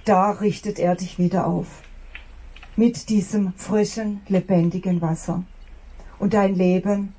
Da 0.04 0.30
richtet 0.30 0.78
er 0.78 0.94
dich 0.94 1.18
wieder 1.18 1.46
auf. 1.46 1.66
Mit 2.76 3.08
diesem 3.08 3.52
frischen, 3.54 4.20
lebendigen 4.28 5.00
Wasser 5.00 5.44
und 6.24 6.32
dein 6.32 6.54
Leben 6.54 7.12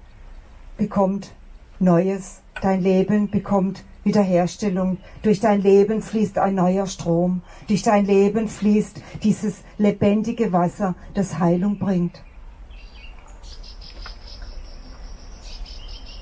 bekommt 0.78 1.32
Neues, 1.78 2.42
dein 2.60 2.82
Leben 2.82 3.30
bekommt 3.30 3.84
Wiederherstellung. 4.04 4.98
Durch 5.22 5.40
dein 5.40 5.62
Leben 5.62 6.02
fließt 6.02 6.40
ein 6.40 6.56
neuer 6.56 6.88
Strom. 6.88 7.44
Durch 7.68 7.84
dein 7.84 8.06
Leben 8.06 8.48
fließt 8.48 9.00
dieses 9.22 9.58
lebendige 9.78 10.52
Wasser, 10.52 10.96
das 11.14 11.38
Heilung 11.38 11.78
bringt. 11.78 12.24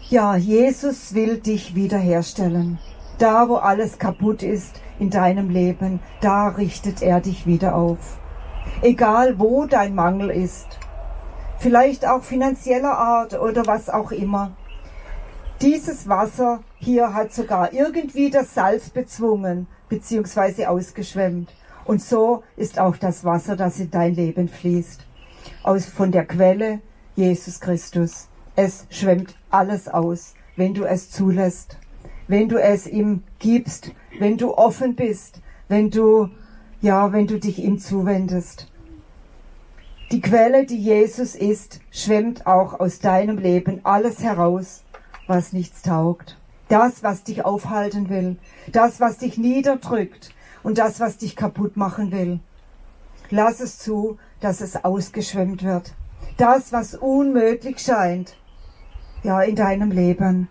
Ja, 0.09 0.35
Jesus 0.35 1.13
will 1.13 1.37
dich 1.37 1.75
wiederherstellen. 1.75 2.79
Da, 3.17 3.47
wo 3.47 3.55
alles 3.55 3.97
kaputt 3.97 4.43
ist 4.43 4.81
in 4.99 5.09
deinem 5.09 5.49
Leben, 5.49 6.01
da 6.19 6.49
richtet 6.49 7.01
er 7.01 7.21
dich 7.21 7.47
wieder 7.47 7.75
auf. 7.75 8.19
Egal, 8.81 9.39
wo 9.39 9.67
dein 9.67 9.95
Mangel 9.95 10.29
ist, 10.29 10.79
vielleicht 11.63 12.05
auch 12.05 12.23
finanzieller 12.23 12.97
Art 12.97 13.39
oder 13.39 13.65
was 13.65 13.89
auch 13.89 14.11
immer. 14.11 14.51
Dieses 15.61 16.09
Wasser 16.09 16.61
hier 16.75 17.13
hat 17.13 17.31
sogar 17.31 17.71
irgendwie 17.71 18.29
das 18.29 18.53
Salz 18.53 18.89
bezwungen 18.89 19.67
bzw. 19.87 20.65
ausgeschwemmt. 20.65 21.49
Und 21.85 22.01
so 22.01 22.43
ist 22.57 22.79
auch 22.79 22.97
das 22.97 23.23
Wasser, 23.23 23.55
das 23.55 23.79
in 23.79 23.89
dein 23.91 24.13
Leben 24.13 24.49
fließt. 24.49 25.05
Aus, 25.63 25.85
von 25.85 26.11
der 26.11 26.25
Quelle 26.25 26.81
Jesus 27.15 27.61
Christus. 27.61 28.27
Es 28.57 28.85
schwemmt 28.89 29.33
alles 29.49 29.87
aus, 29.87 30.33
wenn 30.57 30.73
du 30.73 30.83
es 30.83 31.11
zulässt, 31.11 31.77
wenn 32.27 32.49
du 32.49 32.57
es 32.61 32.87
ihm 32.87 33.23
gibst, 33.39 33.91
wenn 34.19 34.37
du 34.37 34.53
offen 34.53 34.95
bist, 34.95 35.39
wenn 35.69 35.89
du, 35.89 36.29
ja, 36.81 37.13
wenn 37.13 37.25
du 37.25 37.39
dich 37.39 37.59
ihm 37.59 37.79
zuwendest. 37.79 38.72
Die 40.13 40.21
Quelle, 40.21 40.67
die 40.67 40.77
Jesus 40.77 41.33
ist, 41.33 41.79
schwemmt 41.89 42.45
auch 42.45 42.79
aus 42.79 42.99
deinem 42.99 43.39
Leben 43.39 43.79
alles 43.81 44.21
heraus, 44.21 44.83
was 45.25 45.53
nichts 45.53 45.81
taugt. 45.81 46.37
Das, 46.69 47.01
was 47.01 47.23
dich 47.23 47.45
aufhalten 47.45 48.09
will, 48.09 48.37
das, 48.71 48.99
was 48.99 49.17
dich 49.17 49.39
niederdrückt 49.39 50.29
und 50.61 50.77
das, 50.77 50.99
was 50.99 51.17
dich 51.17 51.35
kaputt 51.35 51.77
machen 51.77 52.11
will. 52.11 52.41
Lass 53.31 53.59
es 53.59 53.79
zu, 53.79 54.19
dass 54.39 54.61
es 54.61 54.85
ausgeschwemmt 54.85 55.63
wird. 55.63 55.95
Das, 56.37 56.71
was 56.71 56.93
unmöglich 56.93 57.79
scheint, 57.79 58.37
ja, 59.23 59.41
in 59.41 59.55
deinem 59.55 59.89
Leben. 59.89 60.47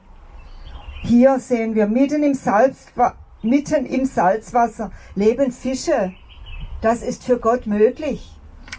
Hier 1.03 1.39
sehen 1.39 1.77
wir 1.77 1.87
mitten 1.87 2.25
im, 2.25 2.35
Salz, 2.35 2.87
mitten 3.43 3.87
im 3.87 4.07
Salzwasser 4.07 4.91
leben 5.15 5.53
Fische. 5.53 6.13
Das 6.81 7.01
ist 7.05 7.23
für 7.23 7.39
Gott 7.39 7.69
möglich. 7.69 8.29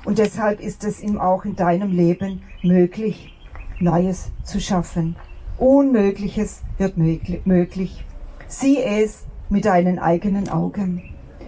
Und 0.05 0.17
deshalb 0.17 0.59
ist 0.59 0.83
es 0.83 1.01
ihm 1.01 1.19
auch 1.19 1.45
in 1.45 1.55
deinem 1.55 1.91
Leben 1.91 2.41
möglich, 2.61 3.33
Neues 3.79 4.31
zu 4.43 4.59
schaffen. 4.59 5.15
Unmögliches 5.57 6.61
wird 6.77 6.97
möglich. 6.97 8.03
Sieh 8.47 8.79
es 8.79 9.25
mit 9.49 9.65
deinen 9.65 9.99
eigenen 9.99 10.49
Augen. 10.49 11.03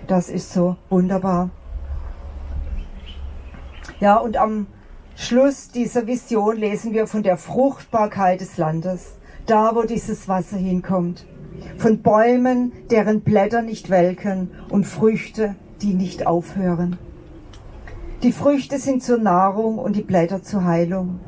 Das 0.08 0.30
ist 0.30 0.54
so 0.54 0.78
wunderbar. 0.90 1.50
Ja, 4.00 4.18
und 4.18 4.38
am 4.38 4.68
Schluss 5.16 5.70
dieser 5.70 6.08
Vision 6.08 6.58
lesen 6.58 6.94
wir 6.94 7.08
von 7.08 7.24
der 7.24 7.38
Fruchtbarkeit 7.38 8.42
des 8.42 8.58
Landes, 8.58 9.16
da 9.46 9.76
wo 9.76 9.84
dieses 9.84 10.28
Wasser 10.28 10.58
hinkommt, 10.58 11.26
von 11.78 12.02
Bäumen, 12.02 12.74
deren 12.92 13.22
Blätter 13.22 13.62
nicht 13.62 13.90
welken 13.90 14.52
und 14.70 14.86
Früchte, 14.86 15.56
die 15.82 15.94
nicht 15.94 16.28
aufhören. 16.28 16.98
Die 18.26 18.32
Früchte 18.32 18.80
sind 18.80 19.04
zur 19.04 19.20
Nahrung 19.20 19.78
und 19.78 19.96
die 19.96 20.02
Blätter 20.02 20.42
zur 20.42 20.66
Heilung. 20.66 21.20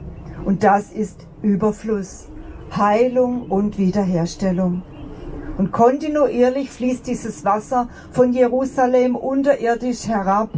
Und 0.44 0.64
das 0.64 0.92
ist 0.92 1.28
Überfluss, 1.44 2.28
Heilung 2.76 3.44
und 3.52 3.78
Wiederherstellung. 3.78 4.82
Und 5.60 5.72
kontinuierlich 5.72 6.72
fließt 6.72 7.06
dieses 7.06 7.46
Wasser 7.46 7.88
von 8.10 8.34
Jerusalem 8.34 9.16
unterirdisch 9.16 10.08
herab 10.08 10.50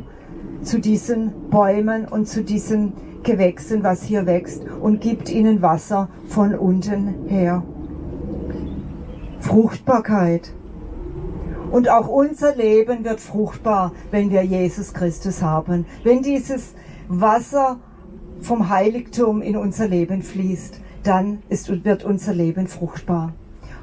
zu 0.61 0.79
diesen 0.79 1.49
Bäumen 1.49 2.05
und 2.05 2.29
zu 2.29 2.41
diesen 2.41 2.93
Gewächsen, 3.23 3.83
was 3.83 4.03
hier 4.03 4.25
wächst, 4.25 4.63
und 4.79 5.01
gibt 5.01 5.29
ihnen 5.29 5.61
Wasser 5.61 6.07
von 6.29 6.55
unten 6.55 7.27
her. 7.27 7.63
Fruchtbarkeit. 9.41 10.53
Und 11.71 11.89
auch 11.89 12.07
unser 12.07 12.55
Leben 12.55 13.03
wird 13.03 13.19
fruchtbar, 13.19 13.91
wenn 14.11 14.31
wir 14.31 14.43
Jesus 14.43 14.93
Christus 14.93 15.41
haben. 15.41 15.85
Wenn 16.03 16.23
dieses 16.23 16.73
Wasser 17.07 17.79
vom 18.41 18.69
Heiligtum 18.69 19.41
in 19.41 19.55
unser 19.55 19.87
Leben 19.87 20.23
fließt, 20.23 20.79
dann 21.03 21.43
ist, 21.49 21.85
wird 21.85 22.03
unser 22.03 22.33
Leben 22.33 22.67
fruchtbar. 22.67 23.33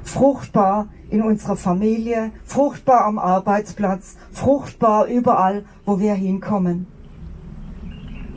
Fruchtbar 0.03 0.89
in 1.09 1.21
unserer 1.21 1.55
Familie, 1.55 2.31
fruchtbar 2.43 3.05
am 3.05 3.19
Arbeitsplatz, 3.19 4.17
fruchtbar 4.31 5.07
überall, 5.07 5.65
wo 5.85 5.99
wir 5.99 6.13
hinkommen. 6.13 6.87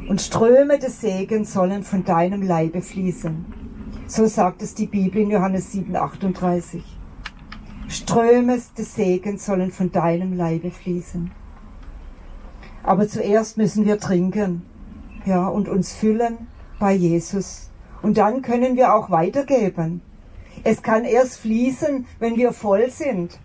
Und 0.08 0.20
Ströme 0.20 0.78
des 0.78 1.00
Segens 1.00 1.52
sollen 1.52 1.82
von 1.82 2.04
deinem 2.04 2.42
Leibe 2.42 2.82
fließen. 2.82 3.44
So 4.06 4.26
sagt 4.26 4.62
es 4.62 4.74
die 4.74 4.86
Bibel 4.86 5.22
in 5.22 5.30
Johannes 5.30 5.70
7, 5.72 5.94
38. 5.94 6.99
Ströme 7.90 8.60
des 8.78 8.94
Segens 8.94 9.44
sollen 9.46 9.72
von 9.72 9.90
deinem 9.90 10.36
Leibe 10.36 10.70
fließen. 10.70 11.32
Aber 12.84 13.08
zuerst 13.08 13.56
müssen 13.56 13.84
wir 13.84 13.98
trinken, 13.98 14.62
ja, 15.26 15.48
und 15.48 15.68
uns 15.68 15.92
füllen 15.92 16.46
bei 16.78 16.92
Jesus. 16.92 17.68
Und 18.00 18.16
dann 18.16 18.42
können 18.42 18.76
wir 18.76 18.94
auch 18.94 19.10
weitergeben. 19.10 20.02
Es 20.62 20.84
kann 20.84 21.04
erst 21.04 21.40
fließen, 21.40 22.06
wenn 22.20 22.36
wir 22.36 22.52
voll 22.52 22.90
sind. 22.90 23.40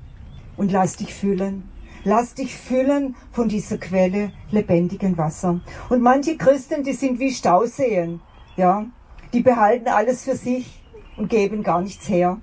Und 0.58 0.72
lass 0.72 0.96
dich 0.96 1.14
füllen. 1.14 1.64
Lass 2.04 2.36
dich 2.36 2.56
füllen 2.56 3.16
von 3.32 3.50
dieser 3.50 3.80
Quelle 3.80 4.32
lebendigen 4.52 5.18
Wasser. 5.18 5.60
Und 5.90 6.04
manche 6.04 6.38
Christen, 6.38 6.84
die 6.84 6.94
sind 6.94 7.18
wie 7.18 7.32
Stauseen, 7.32 8.22
ja. 8.58 8.86
Die 9.34 9.42
behalten 9.42 9.88
alles 9.88 10.24
für 10.24 10.36
sich 10.36 10.84
und 11.18 11.32
geben 11.32 11.64
gar 11.64 11.82
nichts 11.82 12.08
her. 12.08 12.38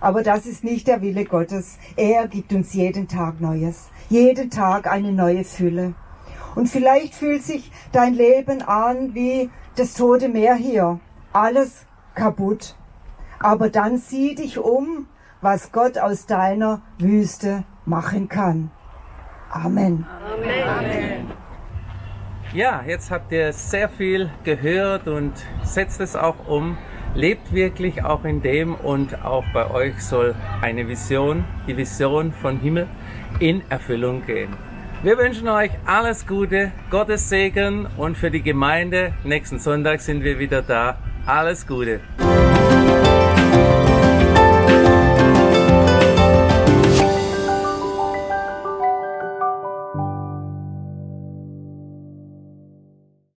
Aber 0.00 0.22
das 0.22 0.46
ist 0.46 0.64
nicht 0.64 0.86
der 0.86 1.00
Wille 1.02 1.24
Gottes. 1.24 1.78
Er 1.96 2.28
gibt 2.28 2.52
uns 2.52 2.74
jeden 2.74 3.08
Tag 3.08 3.40
Neues. 3.40 3.90
Jeden 4.08 4.50
Tag 4.50 4.86
eine 4.86 5.12
neue 5.12 5.44
Fülle. 5.44 5.94
Und 6.54 6.68
vielleicht 6.68 7.14
fühlt 7.14 7.42
sich 7.42 7.70
dein 7.92 8.14
Leben 8.14 8.62
an 8.62 9.14
wie 9.14 9.50
das 9.76 9.94
Tote 9.94 10.28
Meer 10.28 10.54
hier. 10.54 11.00
Alles 11.32 11.86
kaputt. 12.14 12.76
Aber 13.40 13.68
dann 13.70 13.98
sieh 13.98 14.34
dich 14.34 14.58
um, 14.58 15.06
was 15.40 15.72
Gott 15.72 15.98
aus 15.98 16.26
deiner 16.26 16.82
Wüste 16.98 17.64
machen 17.84 18.28
kann. 18.28 18.70
Amen. 19.50 20.06
Amen. 20.08 21.32
Ja, 22.52 22.82
jetzt 22.86 23.10
habt 23.10 23.32
ihr 23.32 23.52
sehr 23.52 23.88
viel 23.88 24.30
gehört 24.44 25.08
und 25.08 25.32
setzt 25.64 26.00
es 26.00 26.14
auch 26.14 26.46
um. 26.46 26.78
Lebt 27.14 27.54
wirklich 27.54 28.02
auch 28.02 28.24
in 28.24 28.42
dem 28.42 28.74
und 28.74 29.24
auch 29.24 29.44
bei 29.52 29.70
euch 29.70 30.02
soll 30.02 30.34
eine 30.60 30.88
Vision, 30.88 31.44
die 31.68 31.76
Vision 31.76 32.32
von 32.32 32.58
Himmel, 32.58 32.88
in 33.38 33.62
Erfüllung 33.70 34.26
gehen. 34.26 34.52
Wir 35.04 35.16
wünschen 35.18 35.48
euch 35.48 35.70
alles 35.84 36.26
Gute, 36.26 36.72
Gottes 36.90 37.28
Segen 37.28 37.86
und 37.96 38.16
für 38.16 38.30
die 38.30 38.42
Gemeinde. 38.42 39.12
Nächsten 39.22 39.58
Sonntag 39.58 40.00
sind 40.00 40.24
wir 40.24 40.38
wieder 40.38 40.62
da. 40.62 40.98
Alles 41.26 41.66
Gute. 41.66 42.00